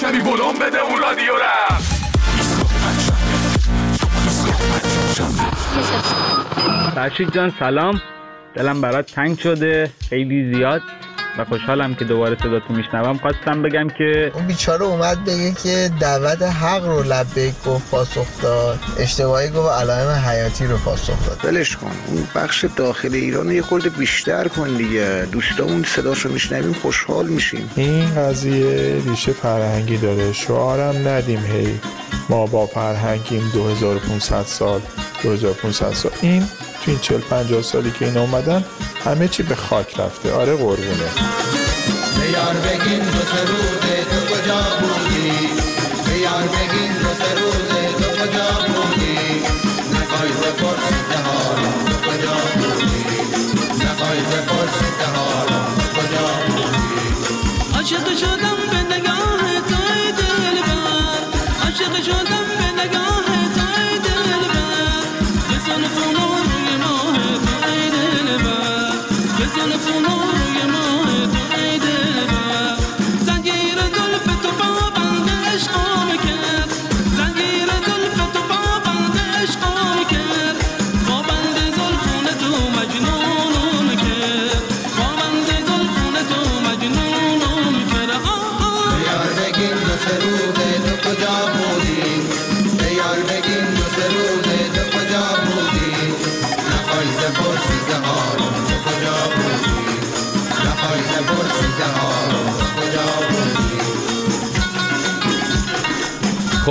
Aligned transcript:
کمی 0.00 0.20
بلوم 0.20 0.58
بده 0.58 0.80
اون 0.80 1.00
رادیو 1.02 1.32
رفت 1.36 1.94
فرشید 6.94 7.32
جان 7.32 7.52
سلام. 7.58 8.02
دلم 8.54 8.80
برات 8.80 9.12
تنگ 9.12 9.38
شده. 9.38 9.90
خیلی 10.08 10.54
زیاد. 10.54 10.82
و 11.38 11.44
خوشحالم 11.44 11.94
که 11.94 12.04
دوباره 12.04 12.36
صداتو 12.42 12.74
میشنوم. 12.74 13.18
خواستم 13.18 13.62
بگم 13.62 13.88
که 13.88 14.32
اون 14.34 14.46
بیچاره 14.46 14.84
اومد 14.84 15.24
بگه 15.24 15.52
که 15.62 15.90
دعوت 16.00 16.42
حق 16.42 16.84
رو 16.84 17.02
لبیک 17.02 17.54
گفت 17.66 17.90
پاسخ 17.90 18.26
داد. 18.42 18.78
اشتباهی 18.98 19.50
گفت 19.50 19.72
علائم 19.72 20.10
حیاتی 20.10 20.66
رو 20.66 20.76
پاسخ 20.76 21.26
داد. 21.26 21.40
ولش 21.44 21.76
کن. 21.76 21.92
اون 22.06 22.28
بخش 22.34 22.64
داخل 22.76 23.14
ایران 23.14 23.50
یه 23.50 23.62
خورده 23.62 23.90
بیشتر 23.90 24.48
کن 24.48 24.68
دیگه. 24.68 25.28
دوستامون 25.32 25.82
صداشو 25.82 26.28
میشنویم 26.28 26.72
خوشحال 26.72 27.26
میشیم. 27.26 27.70
این 27.76 28.14
قضیه 28.14 29.02
ریشه 29.06 29.32
فرهنگی 29.32 29.96
داره. 29.96 30.32
شعارم 30.32 31.08
ندیم 31.08 31.44
هی. 31.44 31.80
ما 32.28 32.46
با 32.46 32.66
فرهنگیم 32.66 33.50
2500 33.54 34.42
سال 34.42 34.80
2500 35.22 35.92
سال. 35.92 36.12
این 36.20 36.46
40 37.00 37.20
50 37.20 37.62
سالی 37.62 37.90
که 37.90 38.04
این 38.06 38.16
اومدن 38.16 38.64
همه 39.04 39.28
چی 39.28 39.42
به 39.42 39.54
خاک 39.54 40.00
رفته. 40.00 40.32
آره 40.32 40.56
قربونه. 40.56 41.08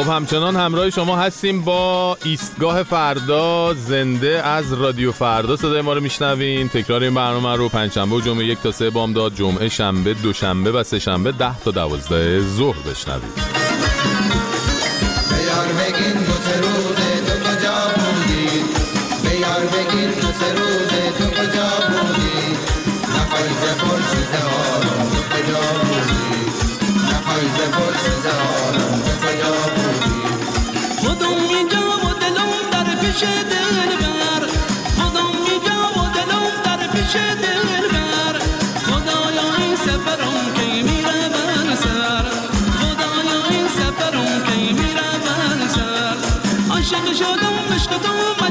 خب 0.03 0.09
همچنان 0.09 0.55
همراه 0.55 0.89
شما 0.89 1.15
هستیم 1.17 1.61
با 1.61 2.17
ایستگاه 2.23 2.83
فردا 2.83 3.73
زنده 3.73 4.41
از 4.47 4.73
رادیو 4.73 5.11
فردا. 5.11 5.55
صدای 5.55 5.81
ما 5.81 5.93
رو 5.93 6.01
میشنوین. 6.01 6.69
تکرار 6.69 7.03
این 7.03 7.13
برنامه 7.13 7.55
رو 7.55 7.69
پنجشنبه 7.69 8.15
و 8.15 8.21
جمعه 8.21 8.45
یک 8.45 8.59
تا 8.59 8.71
سه 8.71 8.89
بامداد 8.89 9.35
جمعه 9.35 9.69
شنبه 9.69 10.13
دوشنبه 10.13 10.71
و 10.71 10.83
سه 10.83 10.99
شنبه 10.99 11.31
ده 11.31 11.59
تا 11.59 11.71
دوازده 11.71 12.39
ظهر 12.39 12.77
بشنوید. 12.91 13.62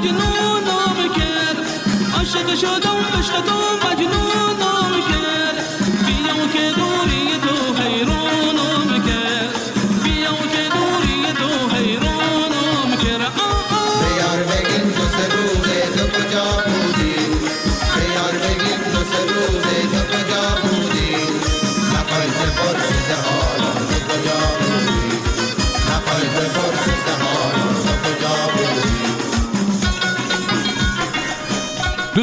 مجنونم 0.03 1.15
کرد. 1.17 1.57
عاشق 2.15 2.55
شدم 2.55 2.97
عشق 3.19 3.41
تو 3.41 3.82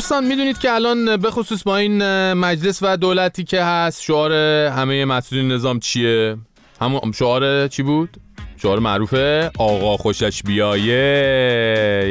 دوستان 0.10 0.28
می‌دونید 0.28 0.58
که 0.58 0.72
الان 0.72 1.18
به 1.18 1.32
خصوص 1.32 1.64
با 1.64 1.78
این 1.78 2.04
مجلس 2.34 2.80
و 2.82 2.98
دولتی 2.98 3.44
که 3.44 3.64
هست 3.64 4.02
شعار 4.02 4.34
همه 4.68 5.06
مسئولین 5.06 5.52
نظام 5.52 5.80
چیه؟ 5.80 6.38
همون 6.82 7.12
شعار 7.16 7.68
چی 7.68 7.84
بود؟ 7.84 8.10
شعار 8.58 8.80
معروفه 8.80 9.52
آقا 9.58 9.98
خوشش 9.98 10.44
بیایه. 10.44 10.94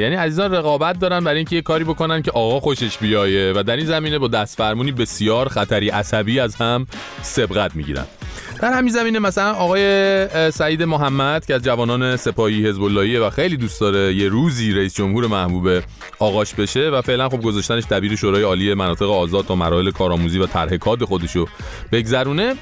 یعنی 0.01 0.15
عزیزان 0.15 0.53
رقابت 0.55 0.99
دارن 0.99 1.25
برای 1.25 1.37
اینکه 1.37 1.57
یه 1.57 1.63
کاری 1.63 1.85
بکنن 1.85 2.23
که 2.23 2.31
آقا 2.31 2.61
خوشش 2.61 2.99
بیایه. 2.99 3.53
و 3.57 3.63
در 3.63 3.77
این 3.77 3.87
زمینه 3.87 4.19
با 4.19 4.29
دست 4.29 4.57
فرمونی 4.57 4.93
بسیار 4.93 5.49
خطری 5.49 5.89
عصبی 5.89 6.41
از 6.41 6.57
هم 6.57 6.87
سبقت 7.23 7.77
می‌گیرن. 7.77 8.07
در 8.63 8.73
همین 8.73 8.93
زمینه 8.93 9.19
مثلا 9.19 9.53
آقای 9.53 10.51
سعید 10.51 10.83
محمد 10.83 11.47
که 11.47 11.55
از 11.55 11.63
جوانان 11.63 12.17
سپاهی 12.17 12.67
حزب 12.67 12.83
و 12.83 13.31
خیلی 13.31 13.57
دوست 13.57 13.81
داره 13.81 14.15
یه 14.15 14.29
روزی 14.29 14.73
رئیس 14.73 14.95
جمهور 14.95 15.27
محبوب 15.27 15.83
آقاش 16.19 16.55
بشه 16.55 16.91
و 16.91 17.03
فعلا 17.03 17.29
خب 17.29 17.43
گذاشتنش 17.43 17.85
دبیر 17.91 18.17
شورای 18.17 18.43
عالی 18.43 18.75
مناطق 18.75 19.11
آزاد 19.11 19.47
تا 19.47 19.55
مراحل 19.55 19.91
کارآموزی 19.91 20.39
و 20.39 20.47
طرح 20.47 20.77
کاد 20.77 21.05
خودشو 21.05 21.47
بگذرونه. 21.93 22.55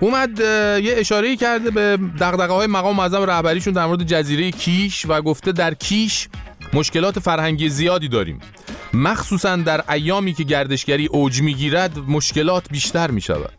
اومد 0.00 0.40
یه 0.40 0.94
اشاره 0.96 1.36
کرده 1.36 1.70
به 1.70 1.98
دغدغه 2.20 2.52
های 2.52 2.66
مقام 2.66 2.96
معظم 2.96 3.22
رهبریشون 3.22 3.72
در 3.72 3.86
مورد 3.86 4.02
جزیره 4.02 4.50
کیش 4.50 5.06
و 5.08 5.22
گفته 5.22 5.52
در 5.52 5.74
کیش 5.74 6.28
مشکلات 6.72 7.18
فرهنگی 7.18 7.68
زیادی 7.68 8.08
داریم. 8.08 8.40
مخصوصا 8.94 9.56
در 9.56 9.92
ایامی 9.92 10.32
که 10.32 10.44
گردشگری 10.44 11.06
اوج 11.06 11.42
می‌گیرد 11.42 11.98
مشکلات 12.08 12.64
بیشتر 12.70 13.10
می‌شود. 13.10 13.52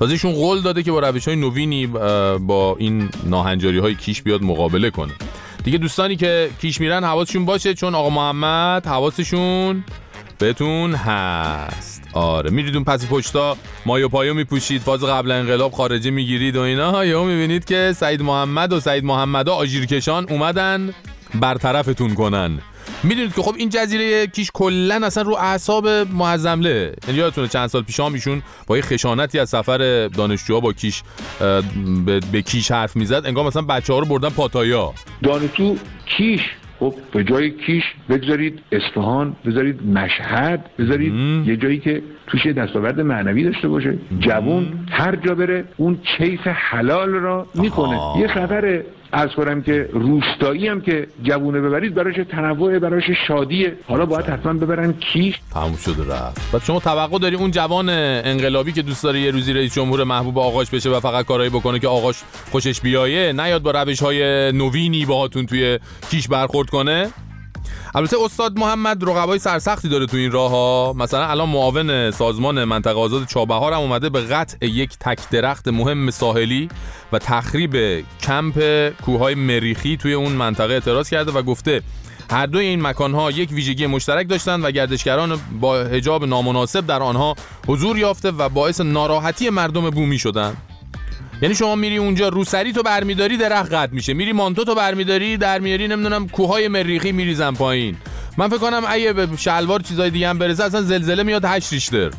تازهشون 0.00 0.32
قول 0.32 0.60
داده 0.60 0.82
که 0.82 0.92
با 0.92 0.98
روش 0.98 1.28
های 1.28 1.36
نوینی 1.36 1.86
با 1.86 2.76
این 2.78 3.08
ناهنجاری 3.24 3.78
های 3.78 3.94
کیش 3.94 4.22
بیاد 4.22 4.42
مقابله 4.42 4.90
کنه. 4.90 5.12
دیگه 5.64 5.78
دوستانی 5.78 6.16
که 6.16 6.50
کیش 6.60 6.80
میرن 6.80 7.04
حواسشون 7.04 7.44
باشه 7.44 7.74
چون 7.74 7.94
آقا 7.94 8.10
محمد 8.10 8.86
حواسشون 8.86 9.84
بهتون 10.38 10.94
هست. 10.94 12.02
آره 12.12 12.50
میرید 12.50 12.74
اون 12.74 12.84
پس 12.84 13.06
پشتا 13.06 13.56
مایو 13.86 14.08
پایو 14.08 14.34
میپوشید. 14.34 14.82
فاز 14.82 15.04
قبل 15.04 15.30
انقلاب 15.30 15.72
خارجه 15.72 16.10
می‌گیرید 16.10 16.56
و 16.56 16.60
اینا. 16.60 17.04
یا 17.04 17.24
می‌بینید 17.24 17.64
که 17.64 17.92
سعید 17.96 18.22
محمد 18.22 18.72
و 18.72 18.80
سعید 18.80 19.04
محمدا 19.04 19.54
آژیرکشان 19.54 20.26
اومدن 20.30 20.94
برطرفتون 21.34 22.14
کنن. 22.14 22.58
می‌دونید 23.04 23.34
که 23.34 23.42
خب 23.42 23.54
این 23.58 23.68
جزیره 23.68 24.26
کیش 24.26 24.50
کلا 24.54 25.00
اصلا 25.06 25.22
رو 25.22 25.34
اعصاب 25.34 25.88
معظمله. 25.88 26.92
یعنی 27.06 27.18
یادتونه 27.18 27.48
چند 27.48 27.66
سال 27.66 27.82
پیش 27.82 28.00
هم 28.00 28.12
ایشون 28.12 28.42
با 28.66 28.76
یه 28.76 28.82
خشانتی 28.82 29.38
از 29.38 29.48
سفر 29.48 30.08
دانشجوها 30.08 30.60
با 30.60 30.72
کیش 30.72 31.02
به, 32.06 32.20
به 32.32 32.42
کیش 32.42 32.70
حرف 32.70 32.96
می‌زد. 32.96 33.22
انگار 33.26 33.46
مثلا 33.46 33.62
بچه 33.62 33.92
ها 33.92 33.98
رو 33.98 34.06
بردن 34.06 34.28
پاتایا 34.28 34.92
دانشجو 35.22 35.76
کیش 36.06 36.40
خب 36.80 36.94
به 37.12 37.24
جای 37.24 37.50
کیش 37.50 37.84
بگذارید 38.08 38.58
اصفهان 38.72 39.36
بذارید 39.46 39.86
مشهد 39.86 40.70
بذارید 40.78 41.12
یه 41.48 41.56
جایی 41.56 41.78
که 41.78 42.02
توش 42.26 42.46
یه 42.46 42.52
دستاورد 42.52 43.00
معنوی 43.00 43.44
داشته 43.44 43.68
باشه. 43.68 43.98
جوون 44.18 44.86
هر 44.90 45.16
جا 45.16 45.34
بره 45.34 45.64
اون 45.76 45.98
کیف 46.18 46.40
حلال 46.46 47.10
را 47.10 47.46
می‌کنه 47.54 48.00
یه 48.18 48.28
سفر 48.28 48.82
از 49.12 49.28
کنم 49.36 49.62
که 49.62 49.88
روستایی 49.92 50.68
هم 50.68 50.80
که 50.80 51.06
جوونه 51.22 51.60
ببرید 51.60 51.94
براش 51.94 52.14
تنوع 52.30 52.78
براش 52.78 53.04
شادیه. 53.28 53.76
حالا 53.88 54.06
باید 54.06 54.26
حتما 54.26 54.52
ببرن 54.52 54.92
کیش 54.92 55.34
تموم 55.54 55.76
شده 55.76 56.14
رفت. 56.14 56.52
بعد 56.52 56.62
شما 56.62 56.80
توقع 56.80 57.18
داری 57.18 57.36
اون 57.36 57.50
جوان 57.50 57.88
انقلابی 57.88 58.72
که 58.72 58.82
دوست 58.82 59.04
داره 59.04 59.20
یه 59.20 59.30
روزی 59.30 59.52
رئیس 59.52 59.74
جمهور 59.74 60.04
محبوب 60.04 60.38
آقاش 60.38 60.70
بشه 60.70 60.90
و 60.90 61.00
فقط 61.00 61.26
کارایی 61.26 61.50
بکنه 61.50 61.78
که 61.78 61.88
آقاش 61.88 62.16
خوشش 62.50 62.80
بیایه 62.80 63.32
نیاد 63.32 63.62
با 63.62 63.70
روش 63.70 64.02
های 64.02 64.52
نوینی 64.52 65.06
باهاتون 65.06 65.46
توی 65.46 65.78
کیش 66.10 66.28
برخورد 66.28 66.70
کنه؟ 66.70 67.08
البته 67.94 68.16
استاد 68.24 68.58
محمد 68.58 69.04
رقبای 69.04 69.38
سرسختی 69.38 69.88
داره 69.88 70.06
تو 70.06 70.16
این 70.16 70.32
راه 70.32 70.50
ها 70.50 70.92
مثلا 70.96 71.26
الان 71.26 71.48
معاون 71.48 72.10
سازمان 72.10 72.64
منطقه 72.64 73.00
آزاد 73.00 73.26
چابهار 73.26 73.72
هم 73.72 73.80
اومده 73.80 74.08
به 74.08 74.20
قطع 74.20 74.66
یک 74.66 74.98
تک 75.00 75.18
درخت 75.30 75.68
مهم 75.68 76.10
ساحلی 76.10 76.68
و 77.12 77.18
تخریب 77.18 78.04
کمپ 78.22 78.88
کوههای 79.04 79.34
مریخی 79.34 79.96
توی 79.96 80.12
اون 80.12 80.32
منطقه 80.32 80.72
اعتراض 80.72 81.10
کرده 81.10 81.32
و 81.32 81.42
گفته 81.42 81.82
هر 82.30 82.46
دوی 82.46 82.64
این 82.66 82.82
مکانها 82.82 83.30
یک 83.30 83.50
ویژگی 83.52 83.86
مشترک 83.86 84.28
داشتند 84.28 84.64
و 84.64 84.70
گردشگران 84.70 85.40
با 85.60 85.78
حجاب 85.78 86.24
نامناسب 86.24 86.86
در 86.86 87.02
آنها 87.02 87.34
حضور 87.68 87.98
یافته 87.98 88.30
و 88.30 88.48
باعث 88.48 88.80
ناراحتی 88.80 89.50
مردم 89.50 89.90
بومی 89.90 90.18
شدند. 90.18 90.69
یعنی 91.42 91.54
شما 91.54 91.74
میری 91.74 91.96
اونجا 91.96 92.28
روسری 92.28 92.72
تو 92.72 92.82
برمیداری 92.82 93.36
درخت 93.36 93.72
قطع 93.72 93.92
میشه. 93.92 94.14
میری 94.14 94.32
مانتو 94.32 94.64
تو 94.64 94.74
برمیداری 94.74 95.36
در 95.36 95.58
میاری 95.58 95.88
نمی‌دونم 95.88 96.28
کوههای 96.28 96.68
مریخی 96.68 97.12
میریزن 97.12 97.54
پایین. 97.54 97.96
من 98.36 98.48
فکر 98.48 98.58
کنم 98.58 98.82
اگه 98.88 99.12
به 99.12 99.28
شلوار 99.36 99.80
چیزای 99.80 100.10
دیگه 100.10 100.28
هم 100.28 100.38
برسه 100.38 100.64
اصلا 100.64 100.82
زلزله 100.82 101.22
میاد 101.22 101.44
8 101.44 101.72
ریشتر. 101.72 102.10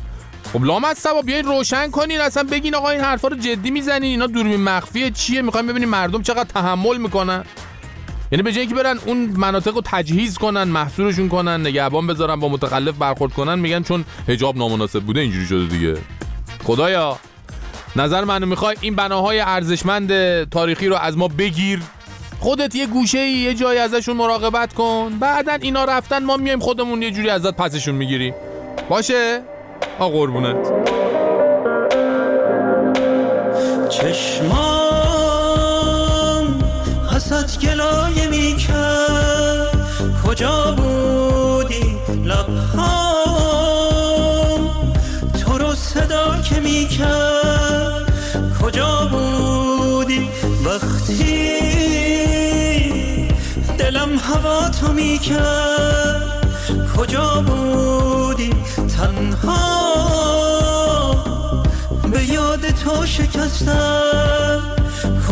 خب 0.52 0.64
لام 0.64 0.94
سبا 0.94 1.22
بیاین 1.22 1.44
روشن 1.44 1.90
کنین 1.90 2.20
اصلا 2.20 2.42
بگین 2.42 2.74
آقا 2.74 2.90
این 2.90 3.00
حرفا 3.00 3.28
رو 3.28 3.36
جدی 3.36 3.70
می‌زنین. 3.70 4.10
اینا 4.10 4.26
دوربین 4.26 4.62
مخفیه 4.62 5.10
چیه؟ 5.10 5.42
می‌خوایم 5.42 5.66
ببینیم 5.66 5.88
مردم 5.88 6.22
چقدر 6.22 6.44
تحمل 6.44 6.96
می‌کنن. 6.96 7.44
یعنی 8.32 8.42
به 8.42 8.52
جای 8.52 8.60
اینکه 8.60 8.74
برن 8.74 8.98
اون 9.06 9.16
مناطق 9.18 9.74
رو 9.74 9.82
تجهیز 9.84 10.38
کنن 10.38 10.62
محصورشون 10.62 11.28
کنن 11.28 11.60
نگهبان 11.60 12.06
بذارن 12.06 12.40
با 12.40 12.48
متخلف 12.48 12.94
برخورد 12.94 13.32
کنن 13.32 13.58
میگن 13.58 13.82
چون 13.82 14.04
حجاب 14.28 14.56
نامناسب 14.56 15.00
بوده 15.00 15.20
اینجوری 15.20 15.46
شده 15.46 15.66
دیگه. 15.66 15.96
خدایا. 16.64 17.18
نظر 17.96 18.24
منو 18.24 18.46
می‌خوای؟ 18.46 18.76
این 18.80 18.96
بناهای 18.96 19.40
ارزشمند 19.40 20.10
تاریخی 20.50 20.88
رو 20.88 20.96
از 20.96 21.16
ما 21.16 21.28
بگیر. 21.28 21.80
خودت 22.40 22.74
یه 22.74 22.86
گوشه 22.86 23.18
ای 23.18 23.32
یه 23.32 23.54
جایی 23.54 23.78
ازشون 23.78 24.16
مراقبت 24.16 24.74
کن. 24.74 25.12
بعدا 25.20 25.52
اینا 25.52 25.84
رفتن 25.84 26.24
ما 26.24 26.36
میایم 26.36 26.60
خودمون 26.60 27.02
یه 27.02 27.10
جوری 27.10 27.30
ازت 27.30 27.56
پسشون 27.56 27.94
می‌گیریم. 27.94 28.34
باشه؟ 28.88 29.40
آ 29.98 30.08
قربونت. 30.08 30.72
چشمان 33.88 34.62
حسد 37.14 37.60
گلایه 37.62 38.26
می‌کرد. 38.30 39.86
کجا 40.26 40.74
بودی؟ 40.76 41.96
لبهام. 42.24 43.32
تو 45.44 45.58
رو 45.58 45.74
صدا 45.74 46.40
که 46.48 46.60
می‌کرد. 46.60 47.51
کجا 48.72 49.08
بودی؟ 49.12 50.28
وقتی 50.64 51.58
دلم 53.78 54.18
هوا 54.18 54.68
تو 54.68 54.92
می‌کرد 54.92 56.46
کجا 56.96 57.44
بودی؟ 57.46 58.50
تنها 58.96 59.62
به 62.12 62.24
یاد 62.24 62.60
تو 62.60 63.06
شکستم 63.06 64.62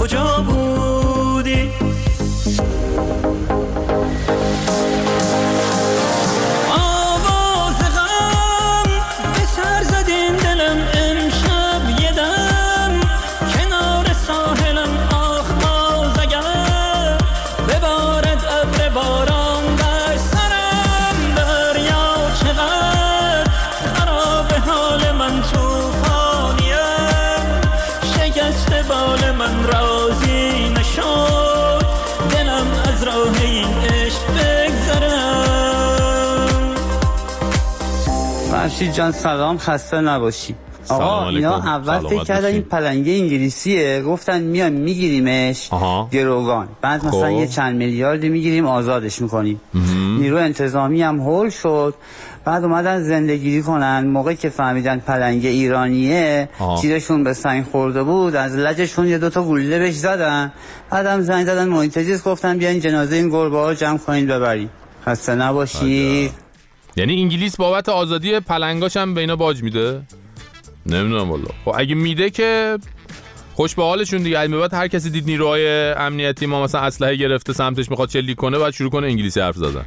کجا 0.01 0.45
بودی؟ 0.49 1.71
فرشید 38.81 38.95
جان 38.95 39.13
سلام 39.13 39.59
خسته 39.59 40.01
نباشی. 40.01 40.55
آقا. 40.89 41.29
اینا 41.29 41.57
اول 41.57 42.09
فکر 42.09 42.25
کردن. 42.25 42.49
این 42.49 42.63
پلنگه 42.63 43.13
انگلیسیه. 43.13 44.03
گفتن 44.03 44.41
میایم 44.41 44.73
میگیریمش. 44.73 45.71
گروگان. 46.13 46.69
بعد 46.81 47.07
مثلا 47.07 47.21
خب. 47.21 47.41
یه 47.41 47.47
چند 47.47 47.77
میلیاردی 47.77 48.29
می‌گیریم 48.29 48.67
آزادش 48.67 49.23
می‌کنیم. 49.23 49.61
نیرو 50.19 50.37
انتظامی 50.37 51.03
هم 51.03 51.21
هول 51.21 51.51
شد. 51.51 51.95
بعد 52.45 52.65
اومدن 52.65 53.03
زندگیری 53.03 53.63
کنن. 53.63 54.07
موقعی 54.07 54.37
که 54.37 54.49
فهمیدن 54.49 54.99
پلنگه 54.99 55.49
ایرانیه. 55.49 56.49
تیرشون 56.81 57.25
به 57.25 57.33
سنگ 57.33 57.65
خورده 57.65 58.03
بود. 58.03 58.37
از 58.37 58.57
لجشون 58.57 59.07
یه 59.07 59.19
دوتا 59.19 59.43
گلوله 59.43 59.79
بهش 59.79 59.95
زدن. 59.95 60.53
بعدم 60.91 61.21
زنگ 61.21 61.47
زدن 61.47 61.69
محیط 61.69 62.23
گفتن 62.23 62.59
بیاین 62.59 62.81
جنازه 62.81 63.17
این 63.17 63.29
گربه 63.29 63.59
ها 63.59 63.75
جمع 63.75 63.99
کنین 63.99 64.27
ببرین. 64.27 64.69
خسته 65.07 65.35
نباشید. 65.35 66.31
یعنی 66.97 67.23
انگلیس 67.23 67.57
بابت 67.57 67.89
آزادی 67.89 68.41
پلنگاش 68.41 68.97
هم 68.97 69.15
به 69.15 69.21
اینا 69.21 69.37
باج 69.37 69.63
میده؟ 69.63 70.03
نمی‌دونم 70.87 71.31
والا 71.31 71.49
خب 71.65 71.73
اگه 71.77 71.95
میده 71.95 72.31
که 72.31 72.79
خوش 73.55 73.75
به 73.75 73.83
حالشون 73.83 74.23
دیگه. 74.23 74.49
به 74.49 74.59
بعد 74.59 74.75
هر 74.75 74.89
کسی 74.89 75.11
دید 75.11 75.27
نیروهای 75.27 75.69
امنیتی 75.93 76.47
ما 76.47 76.63
مثلا 76.63 76.81
اسلحه 76.81 77.17
گرفته 77.17 77.53
سمتش 77.53 77.91
می‌خواد 77.91 78.09
چلی 78.09 78.35
کنه 78.35 78.59
بعد 78.59 78.73
شروع 78.73 78.91
کنه 78.91 79.07
انگلیسی 79.07 79.41
حرف 79.41 79.57
زدن. 79.57 79.85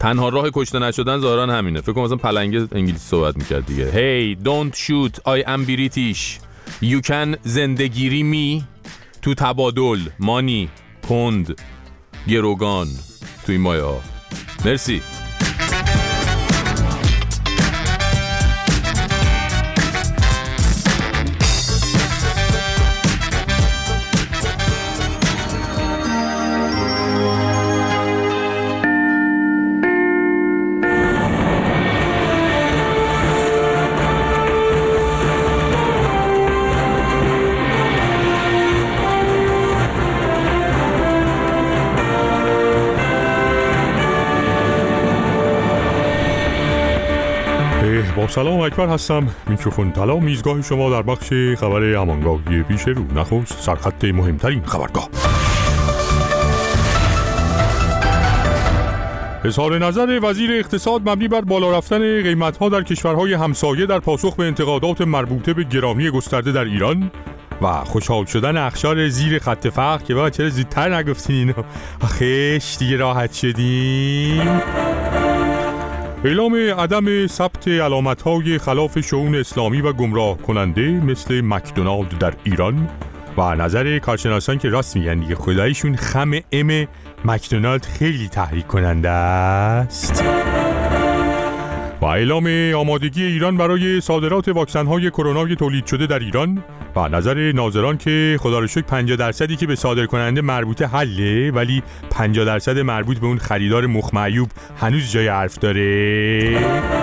تنها 0.00 0.28
راه 0.28 0.50
کشته 0.54 0.78
نشدن 0.78 1.18
ظاهرا 1.18 1.52
همینه. 1.52 1.80
فکر 1.80 1.92
کنم 1.92 2.04
مثلا 2.04 2.16
پلنگه 2.16 2.68
انگلیسی 2.72 3.08
صحبت 3.08 3.36
می‌کرد 3.36 3.66
دیگه. 3.66 3.90
Hey 3.90 4.38
don't 4.44 4.76
shoot. 4.76 5.16
I 5.16 5.46
am 5.46 5.68
British. 5.68 6.20
You 6.82 7.06
can 7.08 7.38
زندگیری 7.42 8.22
می. 8.22 8.64
تو 9.22 9.34
تبادل. 9.34 9.98
مانی 10.18 10.68
پوند 11.02 11.60
گروگان. 12.28 12.86
تو 13.46 13.52
این 13.52 13.60
مایه 13.60 13.82
ها 13.82 14.00
مرسی. 14.64 15.02
سلام 48.30 48.60
اکبر 48.60 48.88
هستم. 48.88 49.26
میکروفون 49.48 49.92
طلا 49.92 50.16
میزگاه 50.16 50.62
شما 50.62 50.90
در 50.90 51.02
بخش 51.02 51.32
خبر 51.32 51.96
امانگاهی 51.96 52.62
پیش 52.62 52.82
رو. 52.82 53.04
نخست 53.14 53.60
سرخط 53.60 54.04
مهمترین 54.04 54.62
خبرگاه. 54.64 55.08
اظهار 59.44 59.78
نظر 59.78 60.20
وزیر 60.22 60.50
اقتصاد 60.52 61.08
مبنی 61.08 61.28
بر 61.28 61.40
بالا 61.40 61.78
رفتن 61.78 62.22
قیمتها 62.22 62.68
در 62.68 62.82
کشورهای 62.82 63.34
همسایه 63.34 63.86
در 63.86 63.98
پاسخ 63.98 64.36
به 64.36 64.44
انتقادات 64.44 65.00
مربوطه 65.00 65.52
به 65.52 65.64
گرانی 65.64 66.10
گسترده 66.10 66.52
در 66.52 66.64
ایران 66.64 67.10
و 67.62 67.72
خوشحال 67.72 68.24
شدن 68.24 68.56
اخشار 68.56 69.08
زیر 69.08 69.38
خط 69.38 69.66
فقر 69.68 70.04
که 70.04 70.14
بابا 70.14 70.30
چرا 70.30 70.48
زودتر 70.48 70.94
نگفتین 70.94 71.36
اینو؟ 71.36 71.52
آخش 72.00 72.76
دیگه 72.78 72.96
راحت 72.96 73.32
شدیم. 73.32 74.60
اعلام 76.24 76.54
عدم 76.54 77.26
ثبت 77.26 77.68
علامت 77.68 78.22
های 78.22 78.58
خلاف 78.58 79.00
شعون 79.00 79.34
اسلامی 79.34 79.80
و 79.80 79.92
گمراه 79.92 80.38
کننده 80.38 80.90
مثل 80.90 81.40
مکدونالد 81.40 82.18
در 82.18 82.32
ایران 82.44 82.88
و 83.36 83.54
نظر 83.54 83.98
کارشناسان 83.98 84.58
که 84.58 84.68
راست 84.68 84.96
میگن 84.96 85.20
دیگه 85.20 85.34
خدایشون 85.34 85.96
خم 85.96 86.30
ام 86.52 86.86
مکدونالد 87.24 87.84
خیلی 87.84 88.28
تحریک 88.28 88.66
کننده 88.66 89.08
است. 89.10 90.24
و 92.00 92.04
اعلام 92.04 92.72
آمادگی 92.76 93.24
ایران 93.24 93.56
برای 93.56 94.00
صادرات 94.00 94.48
واکسن 94.48 94.86
های 94.86 95.10
کرونا 95.10 95.54
تولید 95.54 95.86
شده 95.86 96.06
در 96.06 96.18
ایران 96.18 96.64
و 96.96 97.08
نظر 97.08 97.52
ناظران 97.52 97.96
که 97.96 98.36
خدا 98.40 98.58
رو 98.58 98.66
شکر 98.66 98.80
50 98.82 99.16
درصدی 99.16 99.56
که 99.56 99.66
به 99.66 99.76
صادر 99.76 100.06
کننده 100.06 100.40
مربوطه 100.40 100.86
حله 100.86 101.50
ولی 101.50 101.82
50 102.10 102.44
درصد 102.44 102.78
مربوط 102.78 103.18
به 103.18 103.26
اون 103.26 103.38
خریدار 103.38 103.86
مخمعیوب 103.86 104.48
هنوز 104.76 105.12
جای 105.12 105.28
حرف 105.28 105.58
داره. 105.58 107.00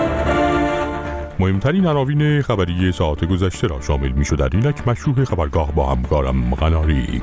مهمترین 1.38 1.86
عناوین 1.86 2.42
خبری 2.42 2.92
ساعت 2.92 3.24
گذشته 3.24 3.66
را 3.66 3.80
شامل 3.80 4.08
می 4.08 4.24
شود 4.24 4.54
اینک 4.54 4.88
مشروع 4.88 5.24
خبرگاه 5.24 5.72
با 5.72 5.86
همکارم 5.92 6.54
غناری. 6.54 7.22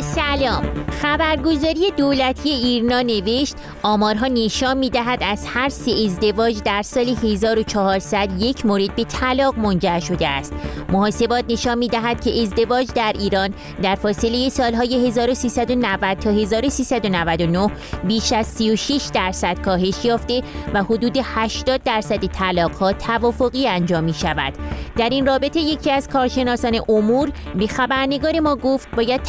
سلام. 0.00 0.62
خبرگزاری 1.02 1.90
دولتی 1.96 2.50
ایرنا 2.50 3.02
نوشت 3.02 3.56
آمارها 3.82 4.26
نشان 4.26 4.78
می 4.78 4.90
دهد 4.90 5.22
از 5.22 5.46
هر 5.46 5.68
سه 5.68 5.90
ازدواج 5.90 6.62
در 6.62 6.82
سال 6.82 7.08
1400 7.08 8.28
یک 8.38 8.66
مورد 8.66 8.96
به 8.96 9.04
طلاق 9.04 9.58
منجر 9.58 10.00
شده 10.00 10.28
است. 10.28 10.52
محاسبات 10.92 11.44
نشان 11.48 11.78
می 11.78 11.88
دهد 11.88 12.20
که 12.20 12.42
ازدواج 12.42 12.88
در 12.94 13.12
ایران 13.18 13.54
در 13.82 13.94
فاصله 13.94 14.48
سالهای 14.48 15.06
1390 15.06 16.18
تا 16.18 16.30
1399 16.30 17.70
بیش 18.04 18.32
از 18.32 18.46
36 18.46 19.10
درصد 19.14 19.60
کاهش 19.60 20.04
یافته 20.04 20.42
و 20.74 20.82
حدود 20.82 21.18
80 21.22 21.82
درصد 21.82 22.26
طلاق 22.26 22.74
ها 22.74 22.92
توافقی 22.92 23.68
انجام 23.68 24.04
می 24.04 24.14
شود 24.14 24.52
در 24.96 25.08
این 25.08 25.26
رابطه 25.26 25.60
یکی 25.60 25.90
از 25.90 26.08
کارشناسان 26.08 26.80
امور 26.88 27.32
به 27.54 27.66
خبرنگار 27.66 28.40
ما 28.40 28.56
گفت 28.56 28.88
باید 28.96 29.22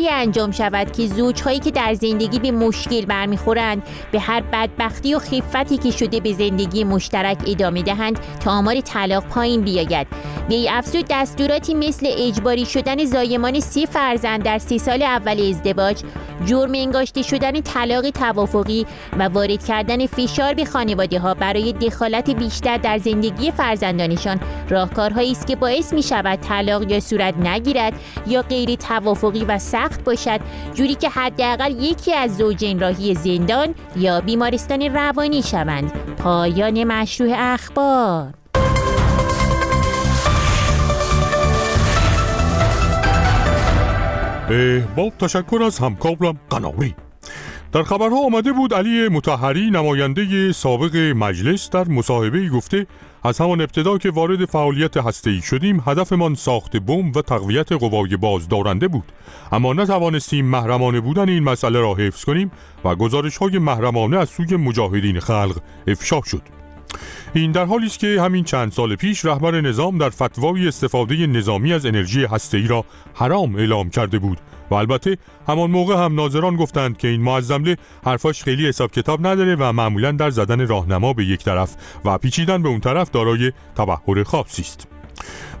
تدابیری 0.00 0.08
انجام 0.08 0.50
شود 0.50 0.92
که 0.92 1.06
زوجهایی 1.06 1.58
که 1.58 1.70
در 1.70 1.94
زندگی 1.94 2.38
به 2.38 2.50
مشکل 2.50 3.04
برمیخورند 3.04 3.82
به 4.12 4.20
هر 4.20 4.40
بدبختی 4.40 5.14
و 5.14 5.18
خفتی 5.18 5.76
که 5.76 5.90
شده 5.90 6.20
به 6.20 6.32
زندگی 6.32 6.84
مشترک 6.84 7.38
ادامه 7.46 7.82
دهند 7.82 8.18
تا 8.44 8.50
آمار 8.50 8.80
طلاق 8.80 9.24
پایین 9.24 9.60
بیاید. 9.60 10.06
ای 10.48 10.68
افزود 10.68 11.04
دستوراتی 11.10 11.74
مثل 11.74 12.06
اجباری 12.10 12.66
شدن 12.66 13.04
زایمان 13.04 13.60
سی 13.60 13.86
فرزند 13.86 14.42
در 14.42 14.58
سی 14.58 14.78
سال 14.78 15.02
اول 15.02 15.48
ازدواج 15.50 16.02
جرم 16.46 16.72
انگاشته 16.74 17.22
شدن 17.22 17.60
طلاق 17.60 18.10
توافقی 18.10 18.86
و 19.18 19.22
وارد 19.22 19.64
کردن 19.64 20.06
فشار 20.06 20.54
به 20.54 20.64
خانواده 20.64 21.18
ها 21.18 21.34
برای 21.34 21.72
دخالت 21.72 22.30
بیشتر 22.30 22.76
در 22.76 22.98
زندگی 22.98 23.50
فرزندانشان 23.50 24.40
راهکارهایی 24.68 25.32
است 25.32 25.46
که 25.46 25.56
باعث 25.56 25.92
می 25.92 26.02
شود 26.02 26.40
طلاق 26.40 26.90
یا 26.90 27.00
صورت 27.00 27.36
نگیرد 27.36 27.92
یا 28.26 28.42
غیر 28.42 28.74
توافقی 28.74 29.44
و 29.44 29.58
سخت 29.58 29.89
باشد. 29.98 30.40
جوری 30.74 30.94
که 30.94 31.08
حداقل 31.08 31.84
یکی 31.84 32.14
از 32.14 32.36
زوجین 32.36 32.80
راهی 32.80 33.14
زندان 33.14 33.74
یا 33.96 34.20
بیمارستان 34.20 34.82
روانی 34.82 35.42
شوند. 35.42 35.92
پایان 36.16 36.84
مشروع 36.84 37.32
اخبار. 37.36 38.34
با 44.96 45.10
تشکر 45.18 45.62
از 45.62 45.78
همکارم 45.78 46.40
قناری 46.50 46.94
در 47.72 47.82
خبرها 47.82 48.24
آمده 48.26 48.52
بود 48.52 48.74
علی 48.74 49.08
متحری 49.08 49.70
نماینده 49.70 50.52
سابق 50.52 50.96
مجلس 50.96 51.70
در 51.70 51.88
مصاحبه 51.88 52.48
گفته 52.48 52.86
از 53.24 53.40
همان 53.40 53.60
ابتدا 53.60 53.98
که 53.98 54.10
وارد 54.10 54.44
فعالیت 54.44 54.96
هسته‌ای 54.96 55.40
شدیم 55.40 55.82
هدفمان 55.86 56.34
ساخت 56.34 56.76
بمب 56.76 57.16
و 57.16 57.22
تقویت 57.22 57.72
قوای 57.72 58.16
بازدارنده 58.16 58.88
بود. 58.88 59.04
اما 59.52 59.72
نتوانستیم 59.72 60.46
محرمانه 60.46 61.00
بودن 61.00 61.28
این 61.28 61.42
مسئله 61.42 61.80
را 61.80 61.94
حفظ 61.94 62.24
کنیم 62.24 62.50
و 62.84 62.94
گزارش 62.94 63.36
های 63.36 63.58
محرمانه 63.58 64.16
از 64.16 64.28
سوی 64.28 64.56
مجاهدین 64.56 65.20
خلق 65.20 65.56
افشا 65.86 66.20
شد. 66.26 66.42
این 67.34 67.52
در 67.52 67.64
حالی 67.64 67.86
است 67.86 67.98
که 67.98 68.22
همین 68.22 68.44
چند 68.44 68.72
سال 68.72 68.96
پیش 68.96 69.24
رهبر 69.24 69.60
نظام 69.60 69.98
در 69.98 70.10
فتوای 70.10 70.68
استفاده 70.68 71.26
نظامی 71.26 71.72
از 71.72 71.86
انرژی 71.86 72.24
هسته‌ای 72.24 72.66
را 72.66 72.84
حرام 73.14 73.56
اعلام 73.56 73.90
کرده 73.90 74.18
بود. 74.18 74.38
و 74.70 74.74
البته 74.74 75.18
همان 75.48 75.70
موقع 75.70 76.04
هم 76.04 76.14
ناظران 76.14 76.56
گفتند 76.56 76.98
که 76.98 77.08
این 77.08 77.22
معظمله 77.22 77.76
حرفاش 78.04 78.42
خیلی 78.44 78.68
حساب 78.68 78.90
کتاب 78.90 79.26
نداره 79.26 79.56
و 79.56 79.72
معمولا 79.72 80.12
در 80.12 80.30
زدن 80.30 80.66
راهنما 80.66 81.12
به 81.12 81.24
یک 81.24 81.44
طرف 81.44 81.76
و 82.04 82.18
پیچیدن 82.18 82.62
به 82.62 82.68
اون 82.68 82.80
طرف 82.80 83.10
دارای 83.10 83.52
تبهر 83.76 84.22
خاصی 84.22 84.62
است. 84.62 84.88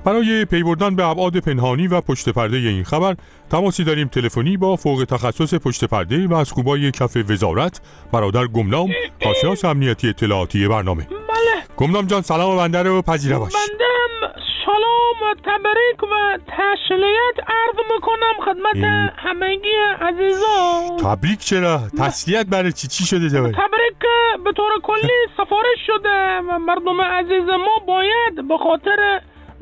برای 0.04 0.44
پی 0.44 0.62
بردن 0.62 0.96
به 0.96 1.06
ابعاد 1.06 1.36
پنهانی 1.36 1.86
و 1.86 2.00
پشت 2.00 2.28
پرده 2.28 2.56
این 2.56 2.84
خبر 2.84 3.16
تماسی 3.50 3.84
داریم 3.84 4.08
تلفنی 4.08 4.56
با 4.56 4.76
فوق 4.76 5.04
تخصص 5.08 5.54
پشت 5.54 5.84
پرده 5.84 6.26
و 6.26 6.34
از 6.34 6.52
خوبای 6.52 6.90
کف 6.90 7.16
وزارت 7.28 7.80
برادر 8.12 8.46
گمنام 8.46 8.88
کارشناس 9.24 9.64
امنیتی 9.64 10.08
اطلاعاتی 10.08 10.68
برنامه. 10.68 11.02
بله. 11.02 11.64
گمنام 11.76 12.06
جان 12.06 12.22
سلام 12.22 12.56
بنده 12.56 12.82
رو 12.82 13.02
پذیره 13.02 13.38
باش. 13.38 13.52
بندم. 13.52 14.49
سلام 14.66 15.30
و 15.30 15.34
تبریک 15.44 16.02
و 16.02 16.38
تسلیت 16.46 17.48
عرض 17.48 17.76
می‌کنم 17.94 18.44
خدمت 18.44 19.10
همگی 19.16 19.76
عزیزان. 20.00 20.96
تبریک 20.96 21.38
چرا؟ 21.38 21.80
تسلیت 21.98 22.46
برای 22.46 22.72
چی؟ 22.72 22.88
چی 22.88 23.04
شده 23.04 23.28
جواب؟ 23.28 23.50
تبریک 23.52 23.98
به 24.44 24.52
طور 24.52 24.70
کلی 24.82 25.12
سفارش 25.36 25.78
شده 25.86 26.38
و 26.48 26.58
مردم 26.58 27.00
عزیز 27.00 27.48
ما 27.48 27.84
باید 27.86 28.48
به 28.48 28.58
خاطر 28.58 29.20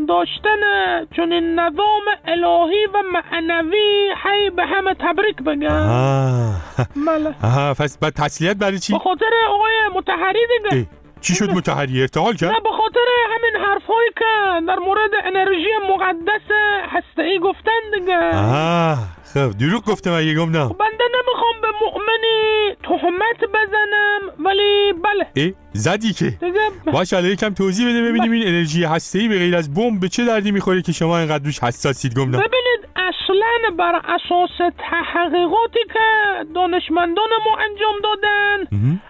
داشتن 0.09 0.61
چنین 1.17 1.55
نظام 1.59 2.03
الهی 2.25 2.87
و 2.87 3.03
معنوی 3.13 4.11
هی 4.25 4.51
به 4.51 4.67
همه 4.67 4.95
تبریک 4.95 5.37
آه 5.71 6.55
بله. 7.07 7.35
آها 7.43 7.75
پس 7.75 7.99
تسلیت 8.17 8.57
برای 8.57 8.79
چی؟ 8.79 8.93
به 8.93 8.99
خاطر 8.99 9.31
آقای 9.49 9.73
متحری 9.95 10.41
دیگه. 10.71 10.87
چی 11.21 11.35
شد 11.35 11.51
متحری؟ 11.51 12.01
ارتحال 12.01 12.35
کرد؟ 12.35 12.51
نه 12.51 12.61
خاطر 12.89 13.09
همین 13.35 13.57
حرفهایی 13.67 14.09
که 14.19 14.25
در 14.69 14.79
مورد 14.79 15.11
انرژی 15.25 15.69
مقدس 15.91 16.47
هسته‌ای 16.89 17.39
گفتن 17.39 17.81
دیگه. 17.95 18.31
آه 18.35 18.99
خب 19.35 19.51
دروغ 19.61 19.85
گفتم 19.85 20.13
اگه 20.13 20.35
گمنام 20.35 20.69
بنده 20.69 21.05
نمی‌خوام 21.17 21.61
به 21.63 21.69
مؤمنی 21.83 22.77
تهمت 22.85 23.41
بزنم. 23.55 24.18
ولی 24.39 24.93
بله. 24.93 25.27
ای 25.35 25.55
زدی 25.73 26.13
که. 26.13 26.33
باش 26.93 27.15
حالا 27.15 27.29
یکم 27.29 27.55
توضیح 27.55 27.89
بده 27.89 28.03
ببینیم 28.03 28.33
این 28.33 28.49
انرژی 28.49 28.85
هسته‌ای 28.85 29.29
به 29.29 29.39
غیر 29.39 29.57
از 29.57 29.75
بمب 29.75 30.01
به 30.01 30.09
چه 30.09 30.25
دردی 30.25 30.53
می‌خوره 30.53 30.83
که 30.83 30.93
شما 30.93 31.19
اینقدر 31.19 31.45
روش 31.45 31.63
حساسید 31.63 32.15
گمنام 32.15 32.43
ببینید 32.43 32.89
اصلا 32.97 33.77
بر 33.79 34.01
اساس 34.05 34.73
تحقیقاتی 34.79 35.79
که 35.93 36.45
دانشمندان 36.55 37.29
ما 37.45 37.57
انجام 37.57 37.95
دادن 38.03 38.69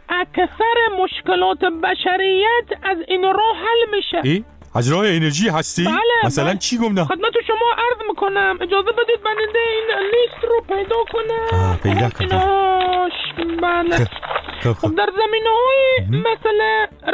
اکثر 0.08 0.76
مشکلات 1.02 1.58
بشریت 1.58 2.68
از 2.82 2.96
این 3.08 3.22
راه 3.22 3.56
حل 3.56 3.96
میشه. 3.96 4.44
ای 4.78 4.84
از 4.84 4.92
راه 4.92 5.06
انرژی 5.06 5.48
هستی؟ 5.48 5.84
بله، 5.84 5.98
مثلا 6.24 6.44
بله. 6.44 6.58
چی 6.58 6.78
گمنام 6.78 7.06
خدمت 7.06 7.32
شما 7.46 7.66
عرض 7.78 8.08
می‌کنم 8.08 8.58
اجازه 8.60 8.92
بدید 8.92 9.22
بنده 9.24 9.58
این 9.58 9.86
لیست 10.12 10.44
رو 10.44 10.60
پیدا 10.68 10.96
کنم 11.12 11.60
آه، 11.60 11.76
پیدا 11.76 12.10
کن. 12.10 12.24
ایناش 12.24 13.12
بله 13.62 13.96
خب 13.96 14.08
خب 14.62 14.72
خب 14.72 14.94
در 14.94 15.08
زمینه 15.16 15.50
های 15.50 16.20
مثل 16.20 16.58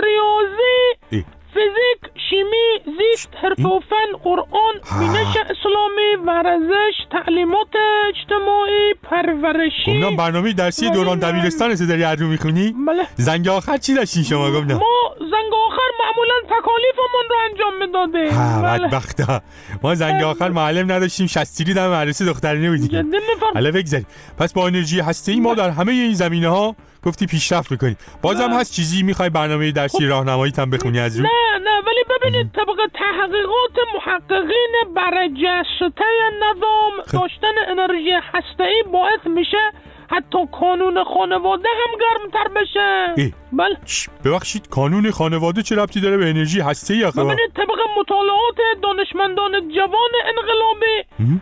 ریاضی. 0.05 1.25
فیزیک 1.55 2.13
شیمی 2.31 2.97
زیست 2.99 3.29
حرف 3.43 3.59
و 3.59 3.81
فن 3.81 4.19
قرآن 4.25 4.75
بینش 5.01 5.37
اسلامی 5.37 6.27
ورزش 6.27 6.95
تعلیمات 7.11 7.69
اجتماعی 8.09 8.95
پرورشی. 9.03 9.85
گمنام 9.87 10.17
برنامه 10.17 10.53
درسی 10.53 10.91
دوران 10.91 11.19
دبیرستان 11.19 11.75
داری 11.75 12.03
هر 12.03 12.15
رو 12.15 12.27
می‌خونی؟ 12.27 12.75
بله 12.87 13.07
زنگ 13.15 13.49
آخر 13.49 13.77
چی 13.77 13.95
داشتین 13.95 14.23
شما؟ 14.23 14.51
گمنام؟ 14.51 14.79
ما 14.79 15.15
زنگ 15.19 15.53
آخر 15.67 15.89
معمولا 16.01 16.35
تکالیفمون 16.45 17.25
رو 17.31 17.37
انجام 17.51 17.79
می‌دادیم. 17.79 18.39
ها 18.39 18.63
بله. 18.63 18.89
بدبختا. 18.89 19.41
ما 19.83 19.95
زنگ 19.95 20.23
آخر 20.23 20.49
معلم 20.49 20.93
نداشتیم 20.93 21.27
شستیری 21.27 21.75
در 21.75 21.89
مدرسه 21.89 22.25
دخترانه 22.25 22.71
بودیم. 22.71 23.13
حالا 23.55 23.71
بگذاریم. 23.71 24.07
پس 24.39 24.53
با 24.53 24.67
انرژی 24.67 25.01
هسته 25.01 25.41
ما 25.41 25.55
در 25.55 25.71
همه 25.71 25.93
این 25.93 26.15
زمینه 26.15 26.49
ها 26.49 26.77
گفتی 27.05 27.27
پیشرفت 27.27 27.71
می‌کنیم 27.71 27.97
بازم 28.23 28.51
هست 28.51 28.73
چیزی 28.73 29.03
می‌خوای 29.03 29.31
برنامه 29.31 29.73
درسی 29.73 30.07
راهنمایی 30.07 30.53
هم 30.59 30.71
بخونی 30.71 31.01
از 31.01 31.21
رو؟ 31.21 31.27
نه 31.27 31.59
نه 31.59 31.81
ولی 31.87 32.05
ببینید 32.11 32.53
طبق 32.53 32.91
تحقیقات 32.95 33.77
محققین 33.95 34.95
برجسته 34.97 36.05
نظام 36.43 37.03
خب. 37.07 37.19
داشتن 37.19 37.55
انرژی 37.69 38.11
هسته‌ای 38.33 38.85
باعث 38.93 39.27
میشه 39.27 39.73
حتی 40.11 40.39
کانون 40.61 41.05
خانواده 41.05 41.69
هم 41.69 41.99
گرمتر 42.01 42.49
بشه. 42.61 43.15
ای. 43.17 43.33
بله. 43.53 43.77
ببخشید 44.25 44.69
کانون 44.69 45.11
خانواده 45.11 45.63
چه 45.63 45.77
ربطی 45.77 46.01
داره 46.01 46.17
به 46.17 46.29
انرژی 46.31 46.61
هسته 46.61 47.07
آخه 47.07 47.25
ببینید 47.25 47.53
طبق 47.57 47.79
مطالعات 48.01 48.59
دانشمندان 48.83 49.53
جوان 49.53 50.13
انقلابی. 50.25 50.97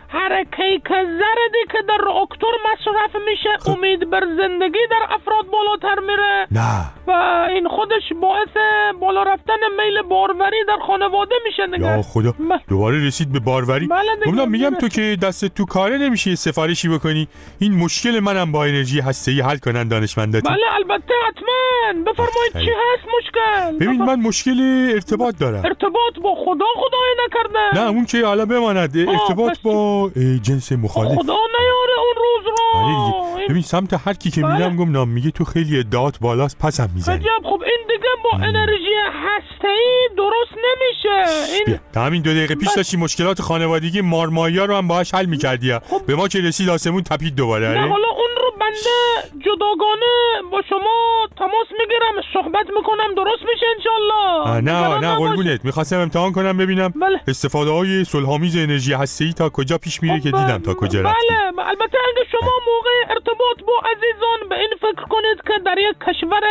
هر 0.09 0.45
زردی 0.91 1.63
که 1.71 1.77
در 1.87 1.97
راکتور 1.97 2.53
مصرف 2.71 3.21
میشه 3.29 3.69
امید 3.71 4.09
بر 4.09 4.21
زندگی 4.37 4.79
در 4.91 5.03
افراد 5.15 5.45
بالاتر 5.51 5.99
میره. 5.99 6.47
نه. 6.51 6.85
و 7.07 7.11
این 7.49 7.67
خودش 7.67 8.13
باعث 8.21 8.57
بالا 8.99 9.23
رفتن 9.23 9.53
میل 9.77 10.01
باروری 10.01 10.57
در 10.67 10.77
خانواده 10.87 11.35
میشه 11.45 11.67
دیگه. 11.67 11.95
یا 11.95 12.01
خدا 12.01 12.33
بله. 12.39 12.61
دوباره 12.69 13.07
رسید 13.07 13.31
به 13.31 13.39
باروری؟ 13.39 13.87
بله 13.87 14.45
میگم. 14.45 14.75
تو 14.75 14.87
که 14.87 15.17
دست 15.21 15.45
تو 15.45 15.65
کاره 15.65 15.97
نمیشه 15.97 16.35
سفارشی 16.35 16.89
بکنی. 16.89 17.27
این 17.59 17.73
مشکل 17.73 18.19
منم 18.19 18.51
با 18.53 18.65
انرژی 18.65 18.99
هسته‌ای 18.99 19.41
حل 19.41 19.57
کنن 19.57 19.87
دانشمندات 19.87 20.43
بله 20.43 20.73
البته 20.75 21.13
حتما. 21.27 22.11
بفرمایید 22.11 22.53
چی 22.53 22.71
هست 22.71 23.07
مشکل؟ 23.17 23.85
ببین 23.85 24.05
من 24.05 24.19
مشکل 24.19 24.89
ارتباط 24.93 25.37
دارم. 25.39 25.65
ارتباط 25.65 26.19
با 26.23 26.35
خدا 26.35 26.65
خدای 26.75 27.15
نکرده 27.25 27.81
نه 27.81 27.89
اون 27.89 28.05
که 28.05 28.25
حالا 28.25 28.45
بماند. 28.45 28.97
ارتباط 28.97 29.57
با 29.63 30.09
جنس 30.41 30.71
مخالف. 30.71 31.11
خدا 31.11 31.37
نیاره 31.59 31.99
اون 31.99 32.15
روز 32.17 32.45
رو. 32.45 32.79
آره 32.79 33.47
ببین 33.49 33.61
سمت 33.61 34.07
هر 34.07 34.13
کی 34.13 34.31
که 34.31 34.41
میرم 34.41 34.75
گمنام 34.75 35.09
میگه 35.09 35.31
تو 35.31 35.45
خیلی 35.45 35.79
ادعات 35.79 36.19
بالاست 36.19 36.57
پسم 36.59 36.89
می‌زنی 36.95 37.15
عجب 37.15 37.43
خب 37.43 37.61
این 37.61 37.87
دیگه 37.87 38.09
با 38.23 38.31
انرژی 38.45 38.93
هسته‌ای 39.25 40.09
درست 40.17 40.51
نمیشه. 40.51 41.33
این 41.53 41.63
بیا. 41.65 41.75
تا 41.93 42.01
همین 42.01 42.21
دو 42.21 42.31
دقیقه 42.31 42.55
پیش 42.55 42.69
داشتی 42.75 42.97
مشکلات 42.97 43.41
خانوادگی 43.41 44.01
مارمایا 44.01 44.65
رو 44.65 44.75
هم 44.75 44.87
باهاش 44.87 45.13
حل 45.13 45.25
می‌کردی. 45.25 45.73
به 46.07 46.15
ما 46.15 46.27
که 46.27 46.39
رسید 46.41 46.69
آسمون 46.69 47.03
تپید 47.03 47.35
دوباره 47.35 47.67
نه 47.67 47.79
آره؟ 47.79 47.89
حالا 47.89 48.07
اون 48.07 48.29
بنده 48.59 49.39
جداگانه 49.39 50.13
با 50.51 50.61
شما 50.69 51.27
تماس 51.37 51.67
می‌گیرم 51.79 52.23
صحبت 52.33 52.65
می‌کنم 52.77 53.15
درست 53.15 53.41
میشه 53.53 53.65
انشالله. 53.75 54.61
نه 54.71 54.99
نه. 54.99 55.15
قربونت. 55.15 55.65
می‌خواستم 55.65 55.99
امتحان 55.99 56.31
کنم 56.31 56.57
ببینم 56.57 56.93
بله. 57.01 57.21
استفاده 57.27 57.71
های 57.71 58.03
صلحآمیز 58.03 58.57
انرژی 58.57 58.93
هسته‌ای 58.93 59.33
تا 59.33 59.49
کجا 59.49 59.77
پیش 59.77 60.03
میره 60.03 60.19
که 60.19 60.31
دیدم 60.31 60.57
تا 60.57 60.73
کجا 60.73 61.01
رفت 61.01 61.15
بله. 61.15 61.67
البته 61.67 61.97
اگه 62.09 62.29
شما 62.31 62.51
موقع 62.67 63.13
ارتباط 63.13 63.57
با 63.67 63.73
عزیزان 63.89 64.49
به 64.49 64.59
این 64.59 64.69
فکر 64.81 65.05
کنید 65.09 65.37
که 65.47 65.53
در 65.65 65.77
یک 65.77 65.95
کشور 66.07 66.41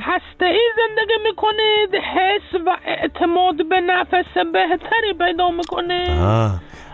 هسته 0.00 0.58
زندگی 0.76 1.18
می‌کنید 1.24 1.94
حس 1.94 2.60
و 2.66 2.76
اعتماد 2.86 3.68
به 3.68 3.80
نفس 3.80 4.34
بهتری 4.52 5.12
پیدا 5.18 5.50
می‌کنید. 5.50 6.10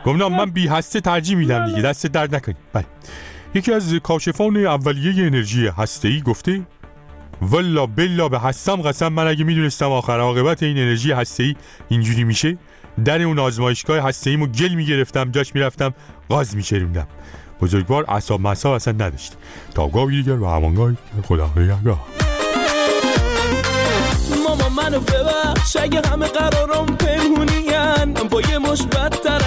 گمنام 0.04 0.36
من 0.36 0.50
بی 0.50 0.66
هسته 0.66 1.00
ترجیح 1.00 1.36
میدم 1.36 1.66
دیگه. 1.66 1.82
دست 1.82 2.06
درد 2.06 2.34
نکنی 2.34 2.54
بله. 2.74 2.84
یکی 3.54 3.72
از 3.72 3.94
کاشفان 3.94 4.56
اولیه 4.56 5.26
انرژی 5.26 5.66
هسته‌ای 5.66 6.20
گفته 6.20 6.62
والا 7.42 7.86
بلا 7.86 8.28
به 8.28 8.38
هستم 8.38 8.76
قسم 8.76 9.08
من 9.08 9.26
اگه 9.26 9.44
می‌دونستم 9.44 9.90
آخر 9.90 10.20
عاقبت 10.20 10.62
این 10.62 10.78
انرژی 10.78 11.12
هسته‌ای 11.12 11.56
اینجوری 11.88 12.24
میشه 12.24 12.58
در 13.04 13.22
اون 13.22 13.38
آزمایشگاه 13.38 14.08
هسته‌ایمو 14.08 14.46
گل 14.46 14.74
می‌گرفتم 14.74 15.30
جاش 15.30 15.54
می‌رفتم 15.54 15.94
غاز 16.30 16.56
میشریندم 16.56 17.06
بزرگوار 17.60 18.04
اعصاب 18.08 18.40
مصاب 18.40 18.72
اصلا 18.72 18.92
نداشت. 18.92 19.36
تا 19.74 19.88
گاهی 19.88 20.22
دیگر 20.22 20.36
و 20.36 20.46
همانگاهی 20.46 20.96
خدا 21.24 21.50
نگهدار 21.56 21.98
ماما 24.48 24.68
منو 24.68 25.00
ببخش 25.00 25.76
اگه 25.76 26.02
همه 26.08 26.26
قرارم 26.26 26.86
پنهونین 26.86 28.28
با 28.30 28.40
یه 28.40 28.58
مش 28.58 28.82
بدتر 28.82 29.39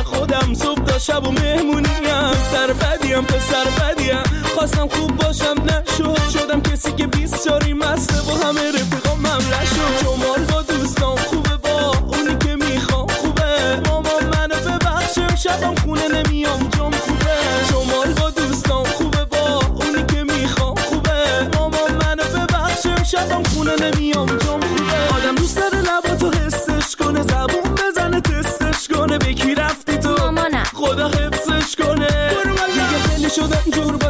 شب 1.00 1.28
و 1.28 1.32
مهمونیم 1.32 2.04
سر 2.52 2.74
بدیم 2.74 3.22
پسر 3.22 3.66
بدیم. 3.66 4.24
خواستم 4.56 4.88
خوب 4.88 5.16
باشم 5.16 5.56
نشد. 5.66 6.30
شدم 6.34 6.62
کسی 6.62 6.92
که 6.92 7.08
بیست 7.08 7.48
چاری 7.48 7.74
مسته 7.74 8.22
با 8.22 8.34
همه 8.48 8.72
رفیقام 8.72 9.20
ممله 9.20 9.66
شد. 9.66 10.04
شمال 10.06 10.46
با 10.46 10.62
دوستان 10.62 11.18
خوبه 11.18 11.58
با 11.58 11.92
اونی 12.08 12.38
که 12.38 12.56
می‌خوام 12.56 13.08
خوبه. 13.08 13.82
ماما 13.86 14.20
منو 14.34 14.56
ببخش 14.56 15.20
شبم 15.44 15.76
خونه 15.76 16.08
نمیام 16.08 16.70
جام 16.78 16.92
خوبه. 16.92 17.36
شمال 17.70 18.14
با 18.14 18.30
دوستان 18.30 18.84
خوبه 18.84 19.26
با 19.26 19.60
اونی 19.76 20.06
که 20.06 20.24
می‌خوام 20.24 20.76
خوبه. 20.76 21.50
ماما 21.54 21.88
منو 21.88 22.24
ببخش 22.24 22.88
شبم 23.12 23.44
خونه 23.44 23.76
نمیام 23.76 24.28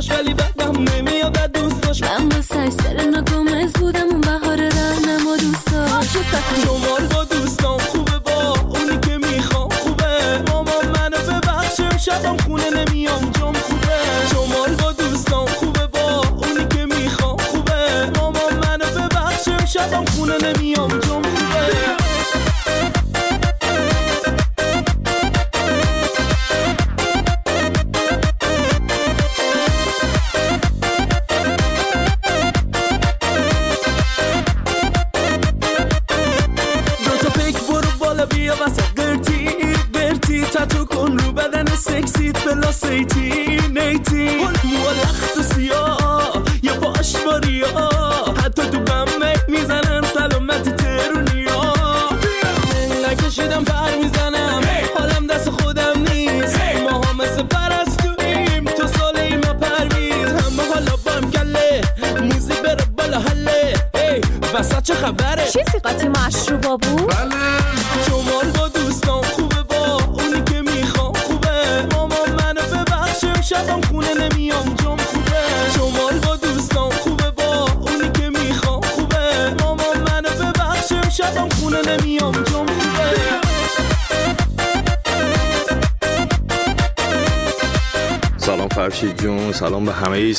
باش 0.09 0.19
ولی 0.19 0.33
بعدم 0.33 0.83
نمیاد 0.83 1.37
از 1.37 1.51
دوستاش 1.51 2.03
من 2.03 2.29
با 2.29 2.41
سر 2.41 3.05
ناگمز 3.05 3.73
بودم 3.73 4.07
اون 4.11 4.21
بهار 4.21 4.57
رهنم 4.57 5.27
و 5.27 5.37
دوستا 5.37 7.12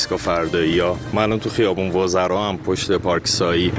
ایستگاه 0.05 0.35
فردایی 0.35 0.79
ها 0.79 0.97
من 1.13 1.39
تو 1.39 1.49
خیابون 1.49 1.91
وزرا 1.91 2.49
هم 2.49 2.57
پشت 2.57 2.91
پارک 2.91 3.27
سایی 3.27 3.71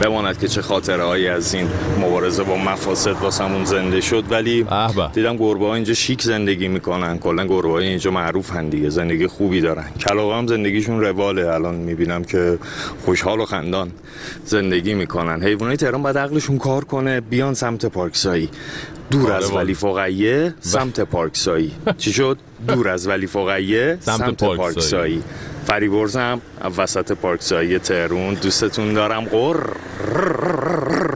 بماند 0.00 0.38
که 0.38 0.48
چه 0.48 0.62
خاطره 0.62 1.04
هایی 1.04 1.28
از 1.28 1.54
این 1.54 1.68
مبارزه 2.00 2.42
با 2.42 2.56
مفاسد 2.56 3.10
واسمون 3.22 3.64
زنده 3.64 4.00
شد. 4.00 4.24
ولی 4.30 4.66
دیدم 5.12 5.36
گربه 5.36 5.66
ها 5.66 5.74
اینجا 5.74 5.94
شیک 5.94 6.22
زندگی 6.22 6.68
می‌کنن. 6.68 7.18
کلا 7.18 7.46
گربه 7.46 7.68
های 7.68 7.86
اینجا 7.86 8.10
معروف 8.10 8.50
هن 8.50 8.68
دیگه. 8.68 8.90
زندگی 8.90 9.26
خوبی 9.26 9.60
دارن. 9.60 9.84
کلاغ 10.00 10.32
هم 10.32 10.46
زندگیشون 10.46 11.00
رواله. 11.00 11.48
الان 11.48 11.74
می‌بینم 11.74 12.24
که 12.24 12.58
خوشحال 13.04 13.40
و 13.40 13.44
خندان 13.44 13.90
زندگی 14.44 14.94
می‌کنن. 14.94 15.42
حیوانات 15.42 15.80
تهران 15.80 16.02
باید 16.02 16.18
عقلشون 16.18 16.58
کار 16.58 16.84
کنه 16.84 17.20
بیان 17.20 17.54
سمت 17.54 17.86
پارک 17.86 18.16
سایی 18.16 18.48
دور 19.10 19.32
آره 19.32 19.44
از. 19.44 19.52
ولی 19.52 19.74
فقیه 19.74 20.54
سمت 20.60 21.00
پارک 21.00 21.36
سایی 21.36 21.72
چی 21.98 22.12
شد؟ 22.12 22.38
دور 22.68 22.88
از 22.88 23.08
ولی 23.08 23.26
فقیه 23.26 23.98
سمت 24.00 24.18
سمت, 24.18 24.44
پارک 24.44 24.80
فریبرزم 25.72 26.40
وسط 26.78 27.12
پارک 27.12 27.42
سایی 27.42 27.78
تهرون 27.78 28.34
دوستتون 28.34 28.92
دارم. 28.92 29.24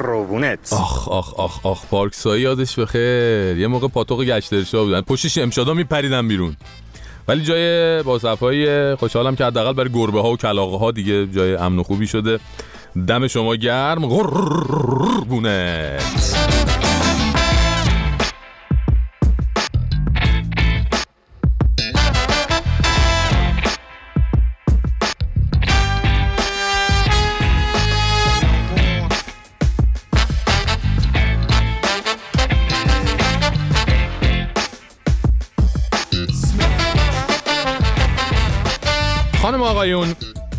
قربونت 0.04 0.72
آخ 0.72 1.08
آخ 1.08 1.34
آخ 1.34 1.66
آخ 1.66 1.86
پارکسایی 1.90 2.42
یادش 2.42 2.78
بخیر 2.78 3.58
یه 3.58 3.66
موقع 3.66 3.88
پاتوق 3.88 4.24
گشت 4.24 4.52
ارشاد 4.52 4.84
بودن 4.84 5.00
پشتش 5.00 5.38
امشادا 5.38 5.74
میپریدن 5.74 6.28
بیرون 6.28 6.56
ولی 7.28 7.42
جای 7.42 8.02
با 8.02 8.18
صفایی 8.18 8.94
خوشحالم 8.94 9.36
که 9.36 9.44
حداقل 9.44 9.72
برای 9.72 9.90
گربه 9.92 10.20
ها 10.20 10.30
و 10.30 10.36
کلاغه 10.36 10.78
ها 10.78 10.90
دیگه 10.90 11.26
جای 11.26 11.54
امن 11.54 11.78
و 11.78 11.82
خوبی 11.82 12.06
شده 12.06 12.38
دم 13.08 13.26
شما 13.26 13.56
گرم 13.56 14.06
قربونت 14.06 15.56
خانم 16.00 16.55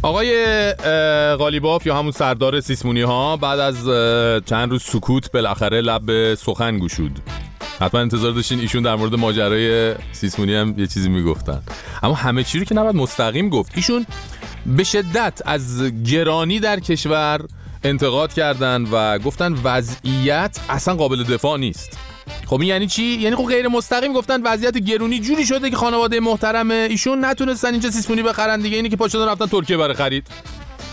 آقای 0.01 0.73
قالیباف 1.39 1.85
یا 1.85 1.95
همون 1.97 2.11
سردار 2.11 2.61
سیسمونی 2.61 3.01
ها 3.01 3.37
بعد 3.37 3.59
از 3.59 3.75
چند 4.45 4.71
روز 4.71 4.83
سکوت 4.83 5.31
بالاخره 5.31 5.81
لب 5.81 6.35
سخن 6.35 6.79
گشود. 6.79 7.19
حتما 7.79 8.01
انتظار 8.01 8.31
داشتین 8.31 8.59
ایشون 8.59 8.83
در 8.83 8.95
مورد 8.95 9.15
ماجرای 9.15 9.95
سیسمونی 10.11 10.55
هم 10.55 10.75
یه 10.77 10.87
چیزی 10.87 11.09
می‌گفتن. 11.09 11.61
اما 12.03 12.13
همه 12.13 12.43
چی 12.43 12.59
رو 12.59 12.65
که 12.65 12.75
نباید 12.75 12.95
مستقیم 12.95 13.49
گفت. 13.49 13.71
ایشون 13.75 14.05
به 14.65 14.83
شدت 14.83 15.41
از 15.45 15.83
گرانی 16.03 16.59
در 16.59 16.79
کشور 16.79 17.41
انتقاد 17.83 18.33
کردن 18.33 18.87
و 18.91 19.19
گفتن 19.19 19.55
وضعیت 19.63 20.59
اصلا 20.69 20.95
قابل 20.95 21.23
دفاع 21.23 21.57
نیست. 21.57 21.97
خب 22.47 22.59
این 22.59 22.69
یعنی 22.69 22.87
چی؟ 22.87 23.03
یعنی 23.03 23.35
خب 23.35 23.45
غیر 23.45 23.67
مستقیم 23.67 24.13
گفتن 24.13 24.41
وضعیت 24.43 24.77
گرونی 24.77 25.19
جوری 25.19 25.45
شده 25.45 25.69
که 25.69 25.75
خانواده 25.75 26.19
محترم 26.19 26.71
ایشون 26.71 27.25
نتونستن 27.25 27.71
اینجا 27.71 27.91
سیسمونی 27.91 28.23
بخرن 28.23 28.61
دیگه. 28.61 28.75
اینی 28.75 28.89
که 28.89 28.95
پا 28.95 29.07
شدن 29.07 29.27
رفتن 29.27 29.45
ترکیه 29.45 29.77
برای 29.77 29.93
خرید. 29.93 30.27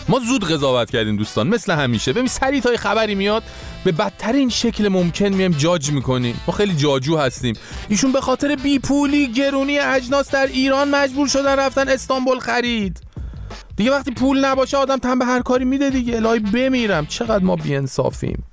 ما 0.09 0.19
زود 0.19 0.51
قضاوت 0.51 0.91
کردیم 0.91 1.15
دوستان 1.17 1.47
مثل 1.47 1.73
همیشه. 1.73 2.13
ببین 2.13 2.27
سریع 2.27 2.61
تا 2.61 2.77
خبری 2.77 3.15
میاد 3.15 3.43
به 3.83 3.91
بدترین 3.91 4.49
شکل 4.49 4.87
ممکن 4.87 5.25
میم 5.25 5.51
جاج 5.51 5.91
می‌کنیم. 5.91 6.41
ما 6.47 6.53
خیلی 6.53 6.75
جاجو 6.75 7.17
هستیم. 7.17 7.55
ایشون 7.89 8.11
به 8.11 8.21
خاطر 8.21 8.55
بیپولی 8.55 9.27
گرونی 9.27 9.79
اجناس 9.79 10.31
در 10.31 10.47
ایران 10.47 10.89
مجبور 10.89 11.27
شدن 11.27 11.55
رفتن 11.59 11.89
استانبول 11.89 12.39
خرید. 12.39 13.01
دیگه 13.77 13.91
وقتی 13.91 14.11
پول 14.11 14.45
نباشه 14.45 14.77
آدم 14.77 14.97
تن 14.97 15.19
به 15.19 15.25
هر 15.25 15.41
کاری 15.41 15.65
میده 15.65 15.89
دیگه. 15.89 16.15
الهی 16.15 16.39
بمیرم. 16.39 17.05
چقدر 17.05 17.43
ما 17.43 17.55
بیانصافیم. 17.55 18.43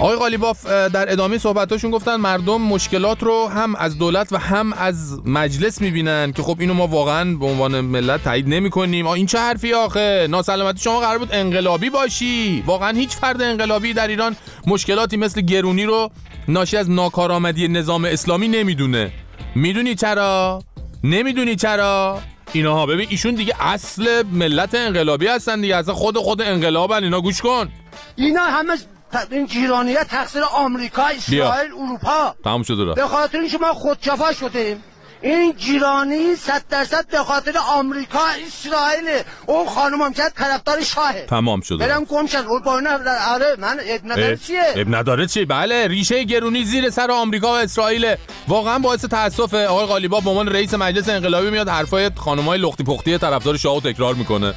آقای 0.00 0.16
قالیباف 0.16 0.66
در 0.66 1.12
ادامه 1.12 1.38
صحبتاشون 1.38 1.90
گفتن 1.90 2.16
مردم 2.16 2.60
مشکلات 2.60 3.22
رو 3.22 3.48
هم 3.48 3.74
از 3.74 3.98
دولت 3.98 4.32
و 4.32 4.36
هم 4.36 4.72
از 4.72 5.20
مجلس 5.26 5.80
می‌بینن 5.80 6.32
که 6.32 6.42
خب 6.42 6.56
اینو 6.60 6.74
ما 6.74 6.86
واقعا 6.86 7.36
به 7.36 7.46
عنوان 7.46 7.80
ملت 7.80 8.24
تایید 8.24 8.48
نمی‌کنیم. 8.48 9.06
این 9.06 9.26
چه 9.26 9.38
حرفی 9.38 9.72
آخه؟ 9.74 10.26
ناسلامتی 10.30 10.82
شما 10.82 11.00
قرار 11.00 11.18
بود 11.18 11.28
انقلابی 11.32 11.90
باشی. 11.90 12.62
واقعا 12.66 12.96
هیچ 12.96 13.10
فرد 13.10 13.42
انقلابی 13.42 13.92
در 13.92 14.08
ایران 14.08 14.36
مشکلاتی 14.66 15.16
مثل 15.16 15.40
گرونی 15.40 15.84
رو 15.84 16.10
ناشی 16.48 16.76
از 16.76 16.90
ناکارآمدی 16.90 17.68
نظام 17.68 18.04
اسلامی 18.04 18.48
نمی‌دونه. 18.48 19.12
می‌دونی 19.54 19.94
چرا؟ 19.94 20.62
نمی‌دونی 21.04 21.56
چرا؟ 21.56 22.20
اینها 22.52 22.86
ببین 22.86 23.06
ایشون 23.10 23.34
دیگه 23.34 23.54
اصل 23.60 24.22
ملت 24.32 24.74
انقلابی 24.74 25.26
هستن 25.26 25.60
دیگه. 25.60 25.76
اصلا 25.76 25.94
خود 25.94 26.18
خود 26.18 26.42
انقلابن 26.42 27.04
اینا 27.04 27.20
گوش 27.20 27.40
کن. 27.42 27.68
اینا 28.16 28.44
همه 28.44 28.76
ت- 28.76 28.86
این 29.30 29.46
جیرانیه 29.46 30.04
تقصیر 30.04 30.42
آمریکا 30.42 31.02
اسرائیل 31.02 31.72
اروپا. 31.72 32.34
تمام 32.44 32.62
شده 32.62 32.84
را 32.84 32.94
به 32.94 33.06
خاطر 33.06 33.38
اینکه 33.38 33.58
ما 33.58 33.72
خودکفا 33.72 34.32
شدیم. 34.32 34.84
این 35.22 35.54
جیرانی 35.56 36.36
صد 36.36 36.62
درصد 36.70 37.06
به 37.06 37.18
خاطر 37.18 37.52
آمریکا 37.68 38.20
اسرائیل. 38.46 39.22
اون 39.46 39.66
خانم 39.66 40.02
هم 40.02 40.12
که 40.12 40.22
طرفدار 40.36 40.82
شاهه. 40.82 41.26
تمام 41.30 41.60
شده 41.60 41.86
برم 41.86 42.04
گم 42.04 42.26
شد. 42.26 42.44
اون 42.48 42.62
با 42.62 42.82
آره 43.28 43.56
من 43.58 43.80
اب 43.88 44.00
نداره 44.04 44.36
چیه؟ 44.36 44.62
اب 44.76 44.94
نداره 44.94 45.26
چی؟ 45.26 45.44
بله 45.44 45.86
ریشه 45.86 46.24
گرونی 46.24 46.64
زیر 46.64 46.90
سر 46.90 47.10
آمریکا 47.10 47.52
و 47.52 47.56
اسرائیل. 47.56 48.14
واقعا 48.48 48.78
باعث 48.78 49.04
تاسفه 49.04 49.66
آقای 49.66 49.86
قالیباف 49.86 50.24
به 50.24 50.30
عنوان 50.30 50.48
رئیس 50.48 50.74
مجلس 50.74 51.08
انقلابی 51.08 51.50
میاد. 51.50 51.68
حرفای 51.68 52.10
خانمای 52.16 52.58
لختی 52.58 52.84
پختی 52.84 53.18
طرفدار 53.18 53.56
شاهو 53.56 53.80
تکرار 53.80 54.14
می‌کنه. 54.14 54.54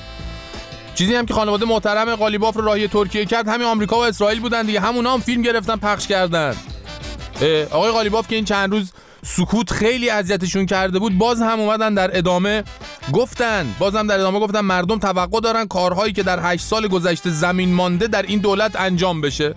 چیزی 0.95 1.15
هم 1.15 1.25
که 1.25 1.33
خانواده 1.33 1.65
محترم 1.65 2.15
قالیباف 2.15 2.55
رو 2.55 2.61
راهی 2.61 2.87
ترکیه 2.87 3.25
کرد 3.25 3.47
همین 3.47 3.67
آمریکا 3.67 3.95
و 3.95 4.03
اسرائیل 4.03 4.39
بودن 4.39 4.65
دیگه. 4.65 4.79
همونا 4.79 5.13
هم 5.13 5.19
فیلم 5.19 5.41
گرفتن 5.41 5.75
پخش 5.75 6.07
کردن. 6.07 6.55
آقای 7.71 7.91
قالیباف 7.91 8.27
که 8.27 8.35
این 8.35 8.45
چند 8.45 8.71
روز 8.71 8.91
سکوت 9.25 9.71
خیلی 9.71 10.09
اذیتشون 10.09 10.65
کرده 10.65 10.99
بود 10.99 11.17
باز 11.17 11.41
هم 11.41 11.59
اومدن 11.59 11.93
در 11.93 12.17
ادامه 12.17 12.63
گفتن. 13.13 13.75
باز 13.79 13.95
هم 13.95 14.07
در 14.07 14.19
ادامه 14.19 14.39
گفتن 14.39 14.59
مردم 14.61 14.99
توقع 14.99 15.39
دارن 15.39 15.65
کارهایی 15.65 16.13
که 16.13 16.23
در 16.23 16.53
هشت 16.53 16.65
سال 16.65 16.87
گذشته 16.87 17.29
زمین 17.29 17.73
مانده 17.73 18.07
در 18.07 18.21
این 18.21 18.39
دولت 18.39 18.75
انجام 18.75 19.21
بشه. 19.21 19.55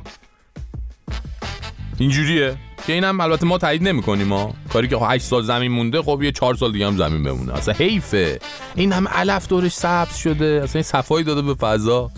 اینجوریه؟ 1.98 2.56
که 2.86 2.92
اینم 2.92 3.20
البته 3.20 3.46
ما 3.46 3.58
تایید 3.58 3.82
نمی‌کنیم 3.82 4.26
ما 4.26 4.54
کاری 4.72 4.88
که 4.88 4.96
8 4.96 5.24
سال 5.24 5.42
زمین 5.42 5.72
مونده 5.72 6.02
خب 6.02 6.22
یه 6.22 6.32
4 6.32 6.54
سال 6.54 6.72
دیگه 6.72 6.86
هم 6.86 6.96
زمین 6.96 7.22
بمونه. 7.22 7.52
اصلا 7.52 7.74
حیفه. 7.74 8.38
این 8.74 8.92
هم 8.92 9.08
علف 9.08 9.48
دورش 9.48 9.72
سبز 9.72 10.16
شده. 10.16 10.60
اصلا 10.64 10.74
این 10.74 10.82
صفایی 10.82 11.24
داده 11.24 11.42
به 11.42 11.54
فضا. 11.54 12.10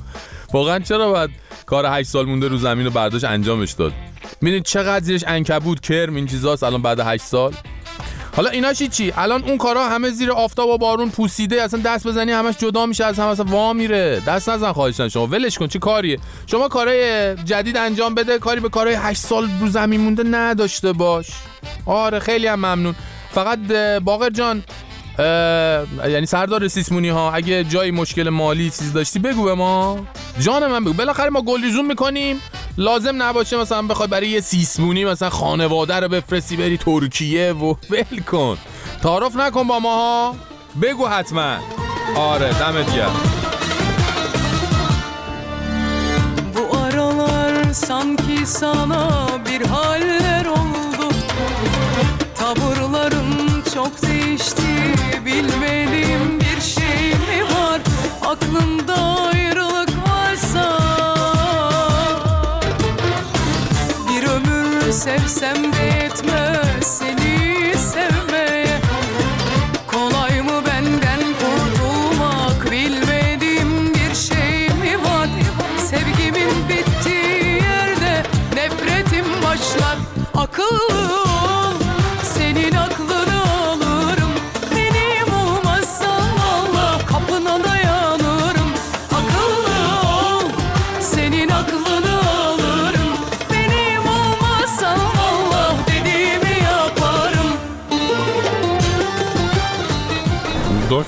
واقعا 0.52 0.79
چرا 0.79 1.12
باید 1.12 1.31
کار 1.66 1.87
8 1.87 2.09
سال 2.09 2.26
مونده 2.26 2.48
رو 2.48 2.57
زمین 2.57 2.87
رو 2.87 2.90
برداشت 2.92 3.24
انجامش 3.24 3.72
داد؟ 3.72 3.92
می‌دونید 4.40 4.64
چقدر 4.64 5.05
زیرش 5.05 5.24
انکبود 5.26 5.81
کرم 5.81 6.14
این 6.14 6.26
چیزاست؟ 6.26 6.62
الان 6.62 6.83
بعد 6.83 7.00
8 7.00 7.24
سال. 7.24 7.52
حالا 8.37 8.51
ایناشی 8.51 8.88
چی 8.88 9.12
الان 9.16 9.44
اون 9.44 9.59
کارا 9.59 9.88
همه 9.88 10.11
زیر 10.11 10.33
آفتاب 10.33 10.68
و 10.68 10.79
بارون 10.79 11.11
پوسیده 11.11 11.62
اصلا 11.62 11.81
دست 11.81 12.07
بزنی 12.07 12.33
همش 12.33 12.57
جدا 12.57 12.87
میشه 12.87 13.05
از 13.05 13.18
هم 13.18 13.27
اصلا 13.27 13.44
وا 13.44 13.72
میره. 13.72 14.22
دست 14.27 14.49
نزن 14.49 14.72
خواهشن 14.72 15.09
شما 15.09 15.27
ولش 15.27 15.59
کن 15.59 15.66
چی 15.66 15.79
کاریه؟ 15.79 16.18
شما 16.46 16.68
کارهای 16.68 17.35
جدید 17.35 17.77
انجام 17.77 18.14
بده 18.14 18.38
کاری 18.38 18.61
به 18.61 18.68
کارهای 18.68 18.96
8 18.96 19.20
سال 19.20 19.49
رو 19.61 19.68
زمین 19.68 20.01
مونده 20.01 20.22
نداشته 20.22 20.92
باش. 20.92 21.27
آره 21.87 22.18
خیلی 22.18 22.46
هم 22.46 22.59
ممنون. 22.59 22.94
فقط 23.31 23.59
باقر 24.05 24.31
جان 24.31 24.62
یعنی 25.18 26.26
سردار 26.26 26.68
سیسمونی 26.68 27.09
ها 27.09 27.33
اگه 27.33 27.64
جایی 27.64 27.90
مشکل 27.90 28.29
مالی 28.29 28.70
چیز 28.70 28.92
داشتی 28.92 29.18
بگو 29.18 29.44
به 29.44 29.55
ما. 29.55 29.98
جان 30.40 30.66
من 30.66 30.85
بگو. 30.85 30.92
بالاخره 30.92 31.31
ما 31.31 31.42
گلیزون 31.42 31.87
می‌کنیم. 31.87 32.42
لازم 32.79 33.22
نباشه 33.22 33.57
مثلا 33.57 33.83
بخوای 33.83 34.09
برای 34.09 34.29
یه 34.29 34.40
سیسمونی 34.40 35.05
مثلا 35.05 35.31
خانواده 35.31 35.96
رو 36.00 36.09
بفرستی 36.09 36.57
بری 36.57 36.79
ترکیه 36.79 37.52
و 37.52 37.74
ول 37.90 38.20
کن. 38.31 38.59
تعارف 39.02 39.37
نکن 39.37 39.66
با 39.66 39.79
ما 39.79 39.94
ها 39.96 40.35
بگو 40.83 41.07
حتما. 41.07 41.57
آره 42.16 42.52
دمت 42.52 42.96
گرم. 42.96 43.20
Bu 46.55 46.62
aralar 46.87 47.55
sanki 47.88 48.38
sana 48.59 49.02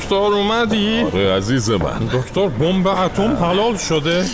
دکتر 0.09 0.35
اومدی؟ 0.35 1.01
آره 1.01 1.33
عزیز 1.33 1.71
من. 1.71 1.99
دکتر 2.13 2.49
بمب 2.49 2.87
اتم 2.87 3.37
حلال 3.37 3.77
شده. 3.77 4.25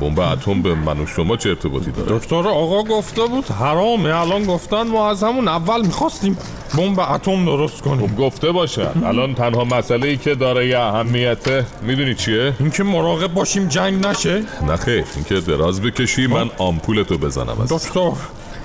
بمب 0.00 0.20
اتم 0.20 0.62
به 0.62 0.74
من 0.74 1.00
و 1.00 1.06
شما 1.06 1.36
چه 1.36 1.48
ارتباطی 1.48 1.90
داره؟ 1.90 2.18
دکتر 2.18 2.48
آقا 2.48 2.82
گفته 2.82 3.26
بود 3.26 3.46
حرامه. 3.46 4.20
الان 4.20 4.44
گفتن 4.44 4.82
ما 4.82 5.10
از 5.10 5.22
همون 5.22 5.48
اول 5.48 5.86
می‌خواستیم 5.86 6.38
بمب 6.78 7.00
اتم 7.00 7.44
درست 7.44 7.82
کنیم. 7.82 8.06
خب 8.06 8.16
گفته 8.16 8.52
باشن. 8.52 9.04
الان 9.04 9.34
تنها 9.34 9.64
مسئله 9.64 10.08
ای 10.08 10.16
که 10.16 10.34
داره 10.34 10.68
یه 10.68 10.78
اهمیته 10.78 11.66
می‌دونی 11.82 12.14
چیه؟ 12.14 12.54
اینکه 12.60 12.82
مراقب 12.82 13.34
باشیم 13.34 13.68
جنگ 13.68 14.06
نشه. 14.06 14.42
نه 14.66 14.76
خیر 14.76 15.04
اینکه 15.14 15.40
دراز 15.40 15.82
بکشی 15.82 16.26
من 16.26 16.50
آمپولتو 16.58 17.18
بزنم 17.18 17.60
از 17.62 17.72
دکتر 17.72 18.10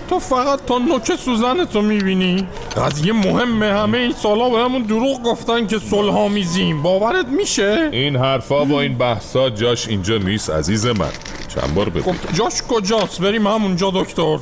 تو 0.09 0.19
فقط 0.19 0.65
تا 0.65 0.77
نوک 0.77 1.15
سوزنتو 1.15 1.81
می‌بینی؟ 1.81 2.47
قضیه 2.77 3.13
مهمه 3.13 3.73
همه 3.73 3.97
این 3.97 4.13
سالا 4.13 4.49
به 4.49 4.57
همون 4.57 4.81
دروغ 4.81 5.23
گفتن 5.23 5.67
که 5.67 5.79
صلح 5.79 6.27
میزیم. 6.27 6.81
باورت 6.81 7.27
میشه؟ 7.27 7.89
این 7.91 8.15
حرفا 8.15 8.65
و 8.65 8.73
این 8.73 8.97
بحثا 8.97 9.49
جاش 9.49 9.87
اینجا 9.87 10.17
نیست 10.17 10.49
عزیز 10.49 10.85
من. 10.85 11.11
چند 11.55 11.75
بار 11.75 11.89
بگو. 11.89 12.11
خب 12.11 12.33
جاش 12.33 12.61
کجاست؟ 12.69 13.21
بریم 13.21 13.47
همونجا 13.47 13.91
دکتر. 13.95 14.37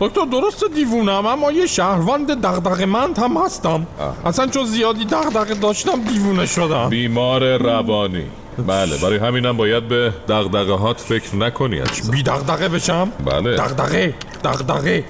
دکتر 0.00 0.24
درست 0.24 0.64
دیوونم 0.74 1.26
اما 1.26 1.52
یه 1.52 1.66
شهروند 1.66 2.30
دغدغه‌مند 2.42 3.18
هم 3.18 3.36
هستم. 3.36 3.86
اصلا 4.24 4.46
چون 4.46 4.64
زیادی 4.64 5.04
دغدغه 5.04 5.54
داشتم 5.54 6.02
دیوونه 6.02 6.46
شدم. 6.46 6.88
بیمار 6.88 7.56
روانی. 7.56 8.24
بله 8.58 8.96
برای 8.96 9.18
همینم 9.18 9.56
باید 9.56 9.88
به 9.88 10.12
دغدغه 10.28 10.74
هات 10.74 11.00
فکر 11.00 11.36
نکنی 11.36 11.78
عزیزم. 11.78 12.10
بی 12.10 12.22
دغدغه 12.22 12.68
بشم؟ 12.68 13.12
بله. 13.24 13.56
دغدغه 13.56 14.14
دغدغه. 14.44 15.04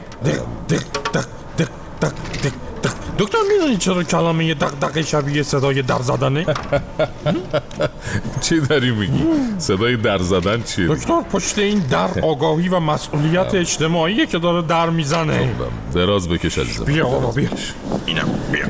دکتر 3.19 3.39
می‌دونی 3.53 3.77
چرا 3.77 4.03
کلمه 4.03 4.55
دغدغه 4.55 5.03
شبیه 5.03 5.43
صدای 5.43 5.83
در 5.83 5.99
زدنه؟ 5.99 6.47
چی 8.45 8.61
داری 8.61 8.91
میگی؟ 8.91 9.25
صدای 9.59 9.97
در 9.97 10.19
زدن 10.19 10.63
چیه؟ 10.63 10.87
دکتر 10.89 11.21
پشت 11.33 11.59
این 11.59 11.79
در 11.79 12.09
آگاهی 12.23 12.69
و 12.69 12.81
مسئولیت 12.81 13.55
اجتماعیه 13.55 14.27
که 14.27 14.39
داره 14.39 14.67
در 14.67 14.91
می‌زنه. 14.91 15.51
دراز 15.95 16.29
بکش 16.29 16.59
عزیزم. 16.59 16.85
بیا 16.85 17.09
بیا. 17.19 17.49
اینم 18.07 18.29
بیا. 18.53 18.67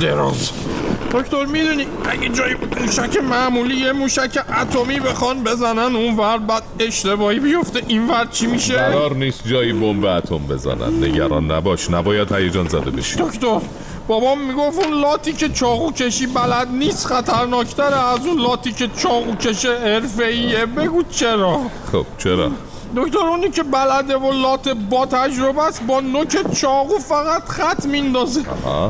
دراز. 0.00 0.50
دکتر 1.16 1.44
می‌دونی 1.44 1.86
اگه 2.04 2.28
جای 2.28 2.54
موشک 2.80 3.16
معمولی 3.16 3.76
یه 3.76 3.92
موشک 3.92 4.38
اتمی 4.60 5.00
بخوان 5.00 5.44
بزنن 5.44 5.96
اون 5.96 6.16
ور 6.16 6.38
بعد 6.38 6.62
اشتباهی 6.78 7.40
بیفته. 7.40 7.82
این 7.88 8.08
ور 8.08 8.26
چی 8.30 8.46
میشه؟ 8.46 8.74
قرار 8.74 9.14
نیست 9.14 9.48
جایی 9.48 9.72
بمب 9.72 10.04
اتم 10.04 10.38
بزنن. 10.38 11.04
نگران 11.04 11.50
نباش 11.50 11.90
نباید 11.90 12.32
هیجان 12.32 12.68
زده 12.68 12.90
بشی. 12.90 13.16
دکتر 13.18 13.60
بابام 14.08 14.40
می‌گفت 14.40 14.84
اون 14.84 15.00
لاتی 15.00 15.32
که 15.32 15.48
چاقو 15.48 15.92
کشی 15.92 16.26
بلد 16.26 16.68
نیست 16.68 17.06
خطرناکتره. 17.06 18.12
از 18.14 18.26
اون 18.26 18.40
لاتی 18.40 18.72
که 18.72 18.88
چاقو 18.88 19.34
کشه 19.34 19.78
حرفه‌ایه. 19.78 20.66
بگو 20.66 21.02
چرا؟ 21.10 21.60
خب 21.92 22.06
چرا؟ 22.18 22.50
دکتر 22.96 23.18
اونی 23.18 23.50
که 23.50 23.62
بلده 23.62 24.16
و 24.16 24.32
لات 24.32 24.68
با 24.68 25.06
تجربه 25.06 25.62
است 25.62 25.82
با 25.86 26.00
نوک 26.00 26.52
چاقو 26.54 26.98
فقط 26.98 27.48
خط 27.48 27.86
میندازه. 27.86 28.40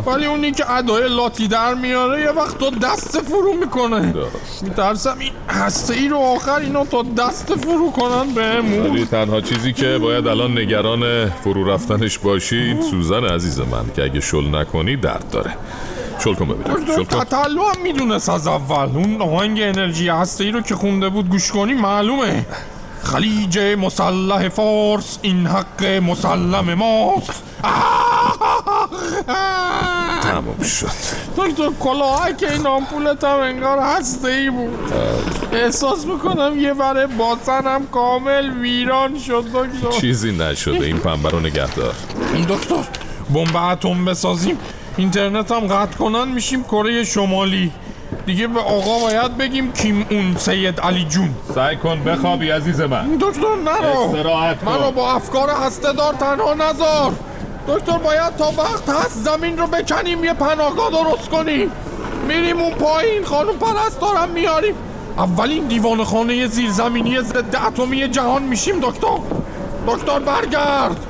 ولی 0.07 0.27
اونی 0.27 0.53
که 0.53 0.71
ادای 0.71 1.09
لاتی 1.09 1.49
در 1.49 1.75
میاره 1.75 2.21
یه 2.21 2.31
وقت 2.31 2.59
تو 2.59 2.71
دست 2.71 3.21
فرو 3.21 3.53
می‌کنه. 3.53 4.15
میترسم 4.63 5.17
این 5.21 5.33
هسته 5.49 5.95
ای 5.95 6.09
رو 6.09 6.17
آخر 6.17 6.57
اینا 6.57 6.85
تا 6.85 7.03
دست 7.03 7.55
فرو 7.55 7.91
کنن 7.91 8.35
بهمون. 8.35 8.87
ولی 8.87 9.05
تنها 9.05 9.41
چیزی 9.41 9.73
که 9.73 9.99
باید 9.99 10.27
الان 10.27 10.59
نگران 10.59 11.31
فرو 11.31 11.65
رفتنش 11.65 12.19
باشی 12.19 12.57
این 12.57 12.83
سوزن 12.83 13.25
عزیز 13.25 13.61
من 13.61 13.85
که 13.97 14.05
اگه 14.05 14.21
شل 14.21 14.55
نکنی 14.55 14.97
درد 14.97 15.31
داره. 15.31 15.55
شل 16.25 16.35
کن 16.35 16.49
ببینم. 16.49 16.87
شل 16.87 17.05
کن. 17.05 17.25
تطلو 17.25 17.63
هم 17.63 17.83
می‌دونست 17.83 18.29
از 18.29 18.47
اول. 18.47 18.97
اون 18.97 19.23
آهنگ 19.23 19.61
انرژی 19.63 20.09
هسته 20.09 20.45
ای 20.45 20.51
رو 20.51 20.61
که 20.61 20.75
خونده 20.75 21.09
بود 21.09 21.29
گوش 21.29 21.53
کنی 21.53 21.75
معلومه. 21.75 22.47
خلیج 23.07 23.59
مسلح 23.59 24.49
فارس 24.49 25.19
این 25.23 25.47
حق 25.47 25.85
مسلم 25.85 26.75
ماست. 26.75 27.43
تموم 30.23 30.63
شد. 30.63 30.91
دکتر 31.37 31.71
کلاهک 31.81 32.45
این 32.53 32.67
آمپولت 32.67 33.25
هم 33.25 33.41
انگار 33.41 33.79
هسته 33.79 34.29
ای 34.29 34.51
بود. 34.51 34.93
احساس 35.53 36.07
می‌کنم 36.07 36.61
یه 36.61 36.75
بره 36.75 37.07
باطنم 37.07 37.87
کامل 37.87 38.51
ویران 38.51 39.19
شد 39.19 39.45
دکتر. 39.55 40.01
چیزی 40.01 40.33
نشده 40.33 40.87
این 40.87 40.99
پنبه 40.99 41.29
رو 41.29 41.41
نگه 41.41 41.75
دار. 41.75 41.95
دکتر 42.49 42.85
بمب 43.35 43.57
اتم 43.57 44.05
بسازیم. 44.05 44.59
اینترنت 44.97 45.53
هم 45.53 45.67
قطع 45.67 45.97
کنن 45.97 46.29
میشیم 46.29 46.63
کره 46.65 47.05
شمالی. 47.05 47.73
دیگه 48.27 48.47
به 48.47 48.61
آقا 48.61 48.99
باید 48.99 49.37
بگیم 49.37 49.73
کیم 49.73 50.07
اون 50.11 50.37
سید 50.37 50.81
علی 50.81 51.05
جون. 51.05 51.35
سعی 51.55 51.77
کن 51.77 52.05
بخوابی 52.05 52.51
عزیز 52.51 52.81
من. 52.81 53.17
دکتر 53.21 53.57
نرو. 53.65 54.01
استراحت 54.01 54.65
کن. 54.65 54.71
منو 54.71 54.91
با 54.91 55.13
افکار 55.13 55.51
هسته 55.51 55.93
دار 55.93 56.15
تنها 56.15 56.55
نذار. 56.55 57.13
دکتر 57.69 57.99
باید 57.99 58.37
تا 58.37 58.53
وقت 58.59 58.89
هست 58.89 59.19
زمین 59.19 59.59
رو 59.59 59.67
بکنیم 59.67 60.25
یه 60.25 60.33
پناهگاه 60.33 60.91
درست 60.91 61.29
کنیم. 61.29 61.71
میریم 62.29 62.61
اون 62.61 62.75
پایین 62.75 63.25
خانم 63.25 63.59
پرستارم 63.59 64.29
میاریم. 64.29 64.75
اولین 65.19 65.67
دیوان 65.67 66.05
خانه 66.05 66.47
زیرزمینی 66.47 67.21
ضد 67.21 67.57
اتمی 67.67 68.09
جهان 68.09 68.43
میشیم 68.43 68.81
دکتر. 68.81 69.19
دکتر 69.87 70.19
برگرد. 70.19 71.07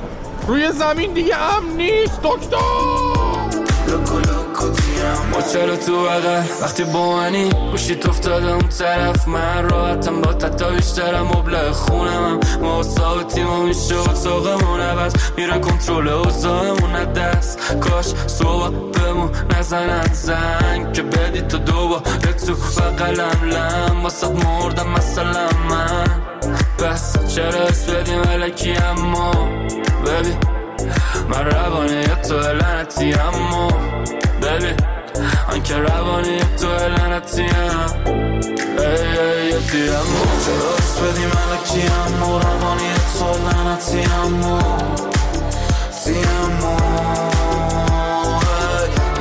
روی 0.47 0.71
زمین 0.71 1.13
دیگه 1.13 1.35
امن 1.37 1.69
نیست 1.77 2.21
دکتر. 2.23 2.57
ما 5.31 5.41
چرا 5.53 5.75
تو 5.75 6.03
بغل 6.03 6.43
وقتی 6.61 6.83
با 6.83 7.15
منی 7.15 7.49
گوشیت 7.71 8.09
افتاده 8.09 8.51
اون 8.51 8.69
طرف. 8.69 9.27
من 9.27 9.69
راحتم 9.69 10.21
با 10.21 10.33
تا 10.33 10.69
بیشترم. 10.69 11.27
مبلغ 11.27 11.71
خونم 11.71 12.39
ما 12.61 12.83
ثابتیم 12.83 13.49
و 13.49 13.63
میشه 13.63 13.95
اتاقمون 13.95 14.79
عوض. 14.79 15.13
میرن 15.37 15.61
کنترل 15.61 16.07
اوزامون 16.07 17.13
دست 17.13 17.59
کاش 17.79 18.05
صبح 18.27 18.69
بمون 18.69 19.31
نزنن. 19.57 20.13
زنگ 20.13 20.93
که 20.93 21.03
بدی 21.03 21.41
تو 21.41 21.57
دوباره 21.57 22.33
تو 22.47 22.55
بقلم 22.55 23.49
لم. 23.51 24.03
واسه 24.03 24.27
مردم 24.27 24.89
مثلا 24.89 25.47
من. 25.69 26.07
بس 26.79 27.35
چرا 27.35 27.63
اس 27.67 27.83
بدیم 27.89 28.21
علکی 28.21 28.73
اما؟ 28.73 29.31
ببین 30.05 30.37
من 31.29 31.45
روانه 31.45 32.05
تو 32.05 32.39
لعنتی 32.39 33.13
اما. 33.13 33.67
ببین 34.47 34.75
من 35.49 35.63
که 35.63 35.75
روانی 35.75 36.39
تو 36.59 36.67
لعنتی 36.67 37.41
هم. 37.43 37.89
ای 38.77 39.19
ای 39.19 39.59
دیرم. 39.71 40.05
چرا 40.45 40.75
اس 40.77 40.97
بدیم 40.97 41.31
علکی 41.31 41.83
اما 41.87 42.37
روانی 42.37 42.93
تو 43.19 43.25
لعنتی 43.47 44.03
اما 44.25 44.59
دیمو 46.05 46.75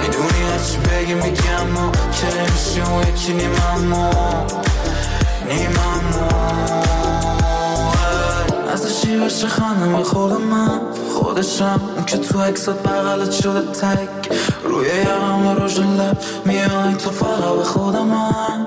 می‌دونی 0.00 0.42
هرچی 0.50 0.78
بگی 0.78 1.14
میگم 1.14 1.76
و 1.76 1.90
که 1.90 2.26
نمیشی 2.26 2.80
و 2.80 3.08
یکی 3.08 3.32
نیم 3.32 3.52
اما 3.74 4.10
نیم 5.48 5.74
اما 5.94 6.28
ازشی 8.72 9.16
بشه 9.18 9.48
خندم 9.48 10.02
خود 10.02 10.32
من 10.32 10.80
خودشم. 11.36 11.80
اون 11.96 12.04
که 12.04 12.18
تو 12.18 12.38
اکسات 12.38 12.82
بغلت 12.82 13.32
شده 13.32 13.60
تک. 13.60 14.08
روی 14.64 14.86
یقم 14.86 15.56
روش 15.60 15.78
لب 15.78 16.18
میای 16.44 16.94
تو 16.94 17.10
فقط 17.10 17.56
به 17.56 17.64
خود 17.64 17.96
من. 17.96 18.66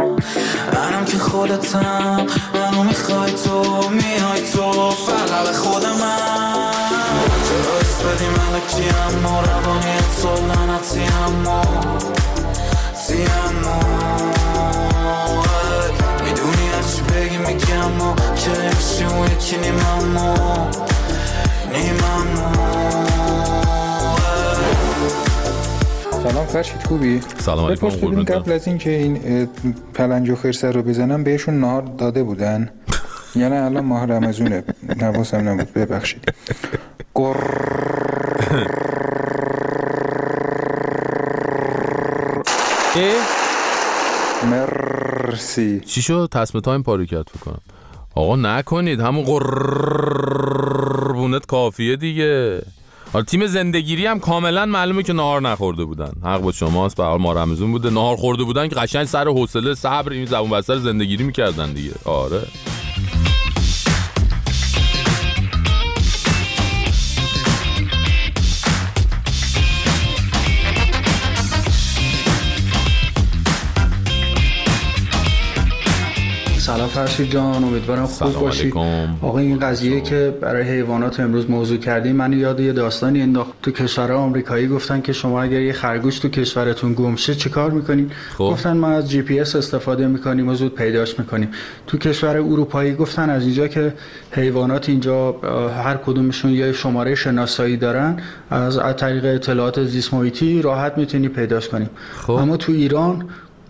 منم 0.73 1.05
که 1.05 1.17
خودتم. 1.17 2.25
منو 2.53 2.83
می‌خوای 2.83 3.31
تو 3.31 3.89
میای 3.89 4.51
تو 4.53 4.91
فقط 4.91 5.47
به 5.47 5.53
خود 5.53 5.85
من. 5.85 6.71
چرا 7.47 7.77
اس 7.81 7.95
بدیم 8.03 8.35
علکی 8.47 8.89
اما 8.89 9.41
روانی 9.41 9.97
تو 10.21 10.29
لعنتی 10.47 11.01
اما 11.25 11.61
تی 13.07 13.23
اما 13.47 13.79
می‌دونی 16.23 16.69
هرچی 16.73 17.01
بگی 17.01 17.37
میگم 17.37 18.01
و 18.01 18.15
که 18.15 18.49
نمیشی 18.49 19.03
و 19.03 19.33
یکی 19.33 19.57
نیم 19.57 19.79
اما 19.99 20.33
نیم 20.33 20.98
سلام 26.23 26.45
فرشید 26.45 26.83
خوبی؟ 26.87 27.21
سلام 27.37 27.65
علیکم 27.65 27.89
قربونت. 27.89 28.31
قبل 28.31 28.51
از 28.51 28.67
اینکه 28.67 28.89
این 28.89 29.47
پلنج 29.93 30.29
و 30.29 30.35
خرسه 30.35 30.71
رو 30.71 30.83
بزنم 30.83 31.23
بهشون 31.23 31.59
نهار 31.59 31.81
داده 31.81 32.23
بودن. 32.23 32.69
یعنی 33.35 33.57
الان 33.57 33.85
ماه 33.85 34.05
رمزونه 34.05 34.63
حواسم 35.01 35.49
نبود 35.49 35.73
ببخشید. 35.73 36.33
مرسی. 44.51 45.79
چی 45.79 46.01
شد؟ 46.01 46.29
تصمیم 46.31 46.61
تایم 46.61 46.83
پاری 46.83 47.05
کرد 47.05 47.27
کنم. 47.45 47.61
آقا 48.15 48.35
نکنید 48.35 48.99
همون 48.99 49.23
قربونت 50.43 51.45
کافیه 51.45 51.95
دیگه. 51.95 52.61
حالا 53.13 53.25
تیم 53.25 53.45
زندگیری 53.45 54.05
هم 54.05 54.19
کاملا 54.19 54.65
معلومه 54.65 55.03
که 55.03 55.13
نهار 55.13 55.41
نخورده 55.41 55.85
بودن. 55.85 56.11
حق 56.23 56.41
با 56.41 56.51
شماست 56.51 56.97
به 56.97 57.03
حال 57.03 57.21
ما 57.21 57.33
رمزون 57.33 57.71
بوده. 57.71 57.89
نهار 57.89 58.15
خورده 58.15 58.43
بودن 58.43 58.67
که 58.67 58.75
قشنگ 58.75 59.05
سر 59.05 59.27
حوصله 59.27 59.75
صبر 59.75 60.11
این 60.11 60.25
زبون 60.25 60.49
بستر 60.49 60.77
زندگیری 60.77 61.23
می‌کردن 61.23 61.73
دیگه. 61.73 61.91
آره. 62.05 62.41
سلام 76.69 76.87
فرشید 76.87 77.31
جان 77.31 77.63
امیدوارم 77.63 78.05
خوب 78.05 78.29
سلام 78.29 78.41
باشی 78.41 78.61
علیکم. 78.61 79.15
آقا 79.21 79.39
این 79.39 79.59
قضیه 79.59 80.01
که 80.01 80.37
برای 80.41 80.63
حیوانات 80.63 81.19
امروز 81.19 81.49
موضوع 81.49 81.77
کردیم 81.77 82.15
من 82.15 82.33
یاد 82.33 82.59
یه 82.59 82.73
داستانی 82.73 83.21
انداخت 83.21 83.51
تو 83.61 83.71
کشور 83.71 84.11
آمریکایی 84.11 84.67
گفتن 84.67 85.01
که 85.01 85.13
شما 85.13 85.41
اگر 85.41 85.61
یه 85.61 85.73
خرگوش 85.73 86.19
تو 86.19 86.29
کشورتون 86.29 86.93
گم 86.93 87.15
شه 87.15 87.35
چیکار 87.35 87.71
می‌کنین 87.71 88.11
خب. 88.37 88.43
گفتن 88.43 88.77
ما 88.77 88.87
از 88.87 89.09
جی 89.09 89.21
پی 89.21 89.39
اس 89.39 89.55
استفاده 89.55 90.07
می‌کنیم 90.07 90.47
و 90.47 90.53
زود 90.53 90.75
پیداش 90.75 91.19
می‌کنیم 91.19 91.49
تو 91.87 91.97
کشور 91.97 92.37
اروپایی 92.37 92.93
گفتن 92.95 93.29
از 93.29 93.43
اینجا 93.43 93.67
که 93.67 93.93
حیوانات 94.31 94.89
اینجا 94.89 95.31
هر 95.83 95.97
کدومشون 95.97 96.51
یه 96.51 96.71
شماره 96.71 97.15
شناسایی 97.15 97.77
دارن 97.77 98.17
از 98.49 98.79
طریق 98.97 99.25
اطلاعات 99.25 99.83
زیست 99.83 100.13
محیطی 100.13 100.61
راحت 100.61 100.97
می‌تونی 100.97 101.27
پیداش 101.27 101.69
کنیم 101.69 101.89
خب. 102.13 102.31
اما 102.31 102.57
تو 102.57 102.71
ایران 102.71 103.25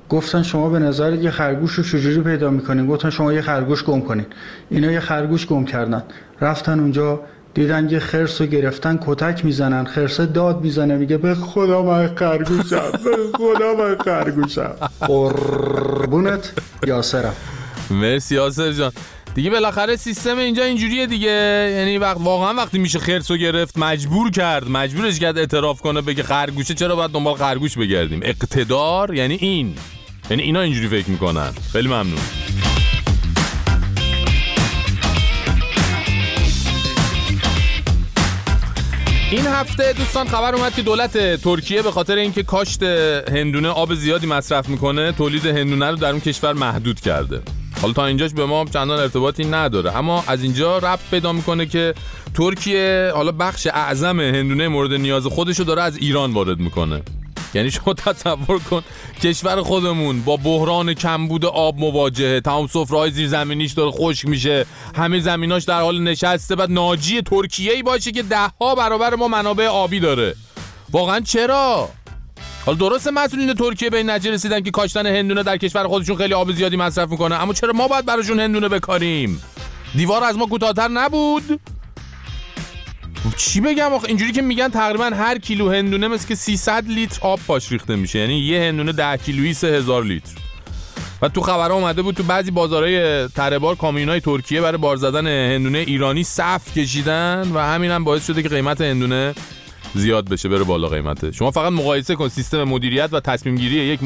گفتن 0.10 0.44
شما 0.44 0.70
به 0.70 0.80
نظر 0.80 1.14
یه 1.14 1.32
خرگوش 1.32 1.74
رو 1.74 1.84
چجوری 1.84 2.22
پیدا 2.22 2.50
می‌کنین؟ 2.50 2.88
گفتن 2.88 3.10
شما 3.10 3.34
یه 3.34 3.42
خرگوش 3.42 3.84
گم 3.84 4.02
کنین. 4.02 4.26
اینا 4.70 4.92
یه 4.92 5.00
خرگوش 5.00 5.48
گم 5.48 5.66
کردن. 5.66 6.04
رفتن 6.42 6.80
اونجا 6.80 7.22
دیدن 7.54 7.90
یه 7.90 8.00
خرس 8.00 8.42
رو 8.42 8.48
گرفتن 8.48 9.00
کتک 9.08 9.46
می‌زنن 9.46 9.86
خرسه 9.86 10.26
داد 10.26 10.62
می‌زنه 10.62 10.98
میگه 10.98 11.18
به 11.18 11.36
خدا 11.36 11.84
من 11.84 12.16
خرگوشم 12.16 12.92
به 13.04 13.18
خدا 13.34 13.74
من 13.74 13.98
خرگوشم. 14.06 14.76
قربونت 15.02 16.54
یاسرم. 16.88 17.36
مرسی 17.92 18.36
یاسر 18.36 18.72
جان. 18.72 18.92
دیگه 19.36 19.50
بالاخره 19.50 19.96
سیستم 19.96 20.38
اینجا 20.38 20.64
اینجوریه 20.64 21.08
دیگه. 21.08 21.30
یعنی 21.78 21.98
وقت 21.98 22.18
واقعا 22.20 22.54
وقتی 22.54 22.80
میشه 22.80 23.00
خرسو 23.00 23.38
گرفت 23.38 23.78
مجبور 23.78 24.32
کرد 24.32 24.70
مجبورش 24.70 25.20
کرد 25.20 25.38
اعتراف 25.38 25.82
کنه 25.82 26.02
بگه 26.02 26.24
خرگوشه 26.24 26.74
چرا 26.74 26.96
باید 26.96 27.12
دنبال 27.12 27.36
خرگوش 27.36 27.78
بگردیم؟ 27.78 28.20
اقتدار 28.24 29.16
یعنی 29.16 29.36
این. 29.36 29.76
یعنی 30.30 30.44
اینا 30.44 30.62
اینجوری 30.62 30.88
فکر 30.88 31.10
می‌کنن. 31.10 31.52
خیلی 31.72 31.88
ممنون. 31.88 32.20
این 39.32 39.46
هفته 39.46 39.94
دوستان 39.94 40.28
خبر 40.28 40.56
اومد 40.56 40.76
که 40.76 40.82
دولت 40.82 41.42
ترکیه 41.42 41.82
به 41.82 41.92
خاطر 41.92 42.16
اینکه 42.16 42.44
کاشت 42.44 42.84
هندونه 42.84 43.68
آب 43.68 43.94
زیادی 43.94 44.28
مصرف 44.28 44.70
می‌کنه 44.70 45.12
تولید 45.12 45.46
هندونه 45.46 45.90
رو 45.90 45.96
در 45.96 46.12
اون 46.12 46.20
کشور 46.20 46.54
محدود 46.54 47.00
کرده. 47.00 47.42
حالا 47.82 47.94
تا 47.94 48.06
اینجاش 48.06 48.32
به 48.34 48.46
ما 48.46 48.66
چندان 48.66 49.00
ارتباطی 49.00 49.46
نداره. 49.46 49.98
اما 49.98 50.24
از 50.28 50.44
اینجا 50.44 50.78
ربط 50.78 51.00
پیدا 51.12 51.34
می‌کنه 51.34 51.66
که 51.66 51.94
ترکیه 52.34 53.12
حالا 53.16 53.32
بخش 53.32 53.68
اعظم 53.68 54.20
هندونه 54.20 54.68
مورد 54.68 54.94
نیاز 54.94 55.26
خودش 55.26 55.60
رو 55.60 55.66
داره 55.66 55.82
از 55.82 55.98
ایران 55.98 56.34
وارد 56.34 56.60
می‌کنه. 56.60 57.02
یعنی 57.54 57.72
شما 57.72 57.94
تصور 57.94 58.60
کن 58.60 58.84
کشور 59.24 59.62
خودمون 59.62 60.22
با 60.22 60.38
بحران 60.38 60.94
کمبود 60.94 61.46
آب 61.46 61.80
مواجهه. 61.80 62.40
تمام 62.40 62.68
سفره‌های 62.68 63.12
زیرزمینیش 63.12 63.72
داره 63.72 63.92
خشک 63.92 64.28
میشه. 64.28 64.66
همه 64.96 65.20
زمیناش 65.20 65.64
در 65.64 65.82
حال 65.82 66.04
نشسته. 66.04 66.56
بعد 66.56 66.72
ناجی 66.72 67.22
ترکیه 67.22 67.74
ای 67.74 67.84
باشه 67.84 68.12
که 68.12 68.24
ده 68.24 68.48
ها 68.62 68.76
برابر 68.76 69.16
ما 69.16 69.28
منابع 69.28 69.68
آبی 69.68 70.00
داره. 70.00 70.36
واقعا 70.92 71.20
چرا؟ 71.20 71.90
حالا 72.66 72.78
درست 72.78 73.08
مسئولین 73.08 73.54
ترکیه 73.54 73.90
به 73.90 73.98
این 73.98 74.10
نتیجه 74.10 74.32
رسیدن 74.32 74.62
که 74.62 74.72
کاشتن 74.72 75.06
هندونه 75.06 75.44
در 75.44 75.58
کشور 75.58 75.88
خودشون 75.88 76.16
خیلی 76.16 76.34
آب 76.34 76.52
زیادی 76.52 76.78
مصرف 76.78 77.10
می‌کنه 77.10 77.36
اما 77.36 77.54
چرا 77.54 77.74
ما 77.74 77.88
باید 77.88 78.06
براشون 78.06 78.40
هندونه 78.40 78.70
بکاریم؟ 78.70 79.42
دیوار 79.96 80.24
از 80.24 80.38
ما 80.38 80.46
کوتاه‌تر 80.46 80.88
نبود. 80.88 81.60
چی 83.38 83.62
بگم 83.62 83.94
آخه؟ 83.94 84.08
اینجوری 84.08 84.32
که 84.32 84.42
میگن 84.42 84.70
تقریبا 84.70 85.06
هر 85.06 85.38
کیلو 85.38 85.72
هندونه 85.72 86.08
مثل 86.08 86.28
که 86.28 86.36
300 86.36 86.88
لیتر 86.88 87.20
آب 87.22 87.40
پاش 87.48 87.72
ریخته 87.72 87.96
میشه. 87.96 88.20
یعنی 88.20 88.40
یه 88.40 88.62
هندونه 88.62 88.92
10 88.92 89.18
کیلویی 89.18 89.54
3000 89.54 90.04
لیتر. 90.04 90.32
و 91.22 91.30
تو 91.30 91.42
خبرها 91.42 91.76
اومده 91.76 92.02
بود 92.02 92.16
تو 92.16 92.24
بعضی 92.24 92.52
بازارهای 92.52 93.28
ترهبار 93.28 93.76
کامیونای 93.76 94.20
ترکیه 94.20 94.62
برای 94.62 94.78
بار 94.78 94.96
زدن 94.96 95.28
هندونه 95.28 95.78
ایرانی 95.78 96.24
صف 96.24 96.78
کشیدن 96.78 97.52
و 97.54 97.60
همین 97.60 97.92
هم 97.92 98.04
باعث 98.04 98.28
شده 98.28 98.44
که 98.44 98.50
قیمت 98.50 98.82
هندونه 98.82 99.34
زیاد 99.96 100.30
بشه 100.30 100.50
بره 100.50 100.64
بالا 100.64 100.88
قیمته. 100.88 101.32
شما 101.32 101.52
فقط 101.52 101.72
مقایسه 101.72 102.16
کن 102.16 102.30
سیستم 102.30 102.64
مدیریت 102.64 103.10
و 103.12 103.20
تصمیم 103.20 103.56
گیری 103.56 103.76
یک 103.76 104.00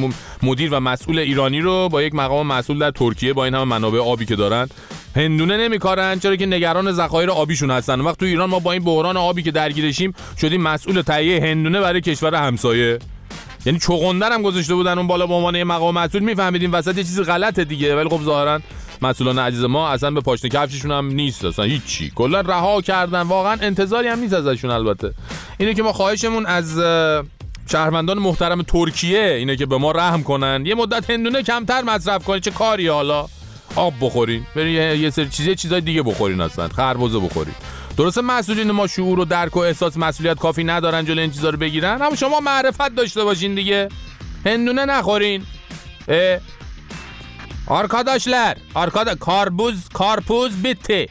مدیر 0.43 0.73
و 0.73 0.79
مسئول 0.79 1.19
ایرانی 1.19 1.61
رو 1.61 1.89
با 1.89 2.01
یک 2.01 2.15
مقام 2.15 2.47
مسئول 2.47 2.79
در 2.79 2.91
ترکیه 2.91 3.33
با 3.33 3.45
این 3.45 3.53
همه 3.53 3.63
منابع 3.63 3.99
آبی 3.99 4.25
که 4.25 4.35
دارن. 4.35 4.69
هندونه 5.15 5.57
نمیکارن 5.57 6.19
چرا 6.19 6.35
که 6.35 6.45
نگران 6.45 6.91
ذخایر 6.91 7.29
آبیشون 7.29 7.71
هستن. 7.71 8.01
وقت 8.01 8.19
تو 8.19 8.25
ایران 8.25 8.49
ما 8.49 8.59
با 8.59 8.71
این 8.71 8.83
بحران 8.83 9.17
آبی 9.17 9.43
که 9.43 9.51
درگیرشیم 9.51 10.13
شدیم 10.41 10.61
مسئول 10.61 11.01
تهیه 11.01 11.41
هندونه 11.41 11.81
برای 11.81 12.01
کشور 12.01 12.35
همسایه. 12.35 12.99
یعنی 13.65 13.79
چغندر 13.79 14.31
هم 14.31 14.41
گذاشته 14.41 14.75
بودن 14.75 14.97
اون 14.97 15.07
بالا 15.07 15.27
به 15.27 15.33
عنوان 15.33 15.63
مقام 15.63 15.97
مسئول. 15.97 16.23
میفهمیدیم 16.23 16.73
وسط 16.73 16.97
یه 16.97 17.03
چیزی 17.03 17.23
غلطه 17.23 17.63
دیگه. 17.65 17.95
ولی 17.95 18.09
خب 18.09 18.23
ظاهرا 18.23 18.59
مسئولان 19.01 19.39
عزیز 19.39 19.63
ما 19.63 19.89
اصلا 19.89 20.11
به 20.11 20.21
پاشنه 20.21 20.49
کفششون 20.49 20.91
هم 20.91 21.07
نیست 21.07 21.45
اصلا 21.45 21.65
هیچی. 21.65 22.11
کلا 22.15 22.41
رها 22.41 22.81
کردن. 22.81 23.21
واقعا 23.21 23.57
انتظاری 23.61 24.07
هم 24.07 24.19
نیست 24.19 24.33
ازشون 24.33 24.71
البته. 24.71 25.13
اینه 25.57 25.73
که 25.73 25.83
ما 25.83 25.93
خواهشمون 25.93 26.45
از 26.45 26.79
شهروندان 27.71 28.19
محترم 28.19 28.61
ترکیه 28.61 29.23
اینه 29.23 29.55
که 29.55 29.65
به 29.65 29.77
ما 29.77 29.91
رحم 29.91 30.23
کنن. 30.23 30.65
یه 30.65 30.75
مدت 30.75 31.09
هندونه 31.09 31.43
کمتر 31.43 31.81
مصرف 31.81 32.25
کنید 32.25 32.43
چه 32.43 32.51
کاری 32.51 32.87
حالا؟ 32.87 33.25
آب 33.75 33.93
بخورین 34.01 34.45
برین 34.55 35.01
یه, 35.01 35.09
سری 35.09 35.29
چیزای 35.29 35.55
چیزای 35.55 35.81
دیگه 35.81 36.03
بخورین 36.03 36.41
اصلا 36.41 36.67
خربزه 36.67 37.19
بخورین 37.19 37.53
درسته 37.97 38.21
مسئولین 38.21 38.71
ما 38.71 38.87
شعور 38.87 39.19
و 39.19 39.25
درک 39.25 39.57
و 39.57 39.59
احساس 39.59 39.97
مسئولیت 39.97 40.39
کافی 40.39 40.63
ندارن 40.63 41.05
جلوی 41.05 41.19
این 41.19 41.31
چیزا 41.31 41.49
رو 41.49 41.57
بگیرن 41.57 42.01
اما 42.01 42.15
شما 42.15 42.39
معرفت 42.39 42.95
داشته 42.95 43.23
باشین 43.23 43.55
دیگه 43.55 43.89
هندونه 44.45 44.85
نخورین 44.85 45.43
اه. 46.07 46.39
Arkadaşlar, 47.67 48.57
arkada 48.75 49.15
karpuz, 49.15 49.89
karpuz 49.89 50.63
bitti. 50.63 51.07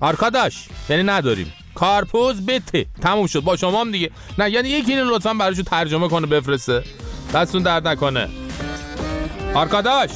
Arkadaş, 0.00 0.68
یعنی 0.88 1.02
نداریم. 1.02 1.52
کارپوز 1.74 2.46
bitti. 2.46 2.86
تموم 3.00 3.26
شد 3.26 3.40
با 3.40 3.56
شما 3.56 3.80
هم 3.80 3.92
دیگه. 3.92 4.10
نه 4.38 4.50
یعنی 4.50 4.68
یکی 4.68 4.92
اینو 4.92 5.14
لطفا 5.14 5.34
براشون 5.34 5.64
ترجمه 5.64 6.08
کنه 6.08 6.26
بفرسته. 6.26 6.84
دستون 7.34 7.62
درد 7.62 7.88
نکنه. 7.88 8.28
آرکاداش 9.54 10.10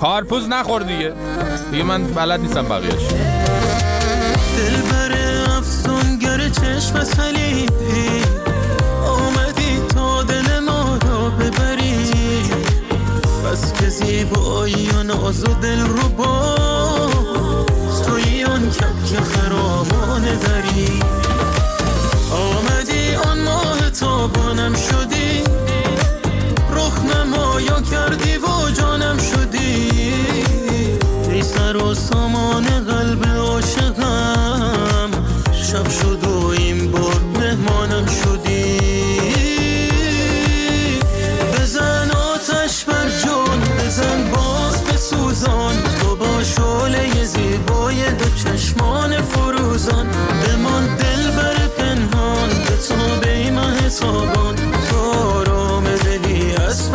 کارپوز 0.00 0.48
نخور 0.48 0.82
دیگه. 0.82 1.12
دیگه 1.70 1.84
من 1.84 2.04
بلد 2.04 2.40
نیستم 2.40 2.62
بقیهش 2.68 3.02
دلبر 4.56 5.12
افسونگر 5.56 6.48
چشم 6.48 7.04
سلیپی 7.04 8.22
آمدی 9.06 9.82
تا 9.94 10.22
دل 10.22 10.58
ما 10.58 10.98
را 11.02 11.30
ببری. 11.30 12.10
بس 13.44 13.72
که 13.72 13.88
زیبایی 13.88 14.90
و 14.90 15.02
ناز 15.02 15.44
و 15.44 15.54
دل 15.54 15.80
رو 15.80 16.08
با. 16.08 16.56
توی 18.06 18.44
آن 18.44 18.70
کبک 18.70 19.22
خرامان 19.24 20.22
دری. 20.22 21.00
آمدی 22.32 23.14
آن 23.14 23.40
ماه 23.40 23.90
تابانم 23.90 24.74
شدی. 24.74 25.17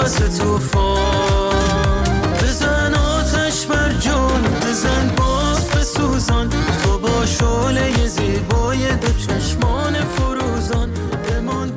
پس 0.03 0.37
توفان 0.37 1.93
بزن 2.35 2.93
آتش 2.93 3.65
بر 3.65 3.91
جان 3.99 4.41
بزن 4.41 5.11
باز 5.17 5.69
به 5.69 5.79
سوزان. 5.79 6.49
تو 6.83 6.99
با 6.99 7.25
شعله 7.25 8.07
زیبای 8.07 8.95
دو 8.95 9.07
چشمان 9.07 9.93
فروزان. 9.93 10.89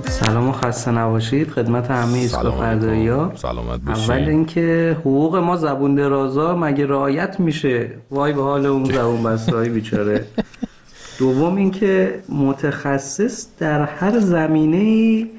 سلام 0.08 0.48
و 0.48 0.52
خسته 0.52 0.90
نباشید. 0.90 1.50
خدمت 1.50 1.90
همه 1.90 2.18
ایستگاه 2.18 2.58
فردایی 2.58 3.08
ها. 3.08 3.32
سلامت 3.34 3.80
اول 3.86 4.28
اینکه 4.28 4.96
حقوق 5.00 5.36
ما 5.36 5.56
زبون 5.56 5.94
درازا 5.94 6.56
مگه 6.56 6.86
رعایت 6.86 7.40
میشه؟ 7.40 7.90
وای 8.10 8.32
به 8.32 8.42
حال 8.42 8.66
اون 8.66 8.84
زبون 8.84 9.22
بسته‌های 9.22 9.68
بیچاره. 9.68 10.24
دوم 11.18 11.56
اینکه 11.56 12.20
متخصص 12.28 13.46
در 13.58 13.84
هر 13.84 14.18
زمینه 14.18 14.76
ای 14.76 15.30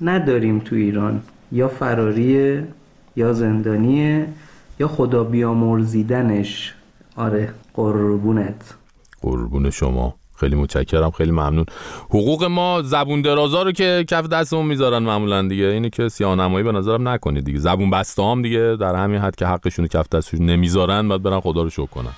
نداریم 0.00 0.58
تو 0.58 0.76
ایران. 0.76 1.22
یا 1.52 1.68
فراریه 1.68 2.66
یا 3.16 3.32
زندانیه 3.32 4.26
یا 4.80 4.88
خدا 4.88 5.24
بیامرزیدنش. 5.24 6.74
آره 7.16 7.54
قربونت. 7.74 8.74
قربون 9.22 9.70
شما. 9.70 10.14
خیلی 10.36 10.56
متشکرم 10.56 11.10
خیلی 11.10 11.30
ممنون. 11.30 11.66
حقوق 12.08 12.44
ما 12.44 12.82
زبون 12.82 13.22
درازا 13.22 13.62
رو 13.62 13.72
که 13.72 14.04
کف 14.08 14.26
دستمون 14.26 14.66
می‌ذارن 14.66 14.98
معمولا 14.98 15.48
دیگه. 15.48 15.64
اینه 15.64 15.90
که 15.90 16.08
سیاه‌نمایی 16.08 16.64
به 16.64 16.72
نظرم 16.72 17.08
نکنید 17.08 17.44
دیگه. 17.44 17.58
زبون 17.58 17.90
بسته 17.90 18.22
هم 18.22 18.42
دیگه 18.42 18.76
در 18.80 18.94
همین 18.94 19.20
حد 19.20 19.36
که 19.36 19.46
حقشون 19.46 19.86
کف 19.86 20.08
دستشون 20.08 20.46
نمی‌ذارن 20.46 21.08
باید 21.08 21.22
برن 21.22 21.40
خدا 21.40 21.62
رو 21.62 21.70
شکر 21.70 21.86
کنن. 21.86 22.12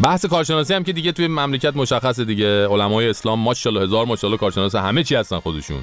بحث 0.00 0.26
کارشناسی 0.26 0.74
هم 0.74 0.84
که 0.84 0.92
دیگه 0.92 1.12
توی 1.12 1.28
مملکت 1.28 1.76
مشخصه 1.76 2.24
دیگه. 2.24 2.68
علمای 2.68 3.10
اسلام 3.10 3.40
ماشاءالله 3.40 3.84
هزار 3.84 4.06
ماشاءالله 4.06 4.38
کارشناس 4.38 4.74
همه 4.74 5.04
چی 5.04 5.14
هستن 5.14 5.38
خودشون. 5.38 5.78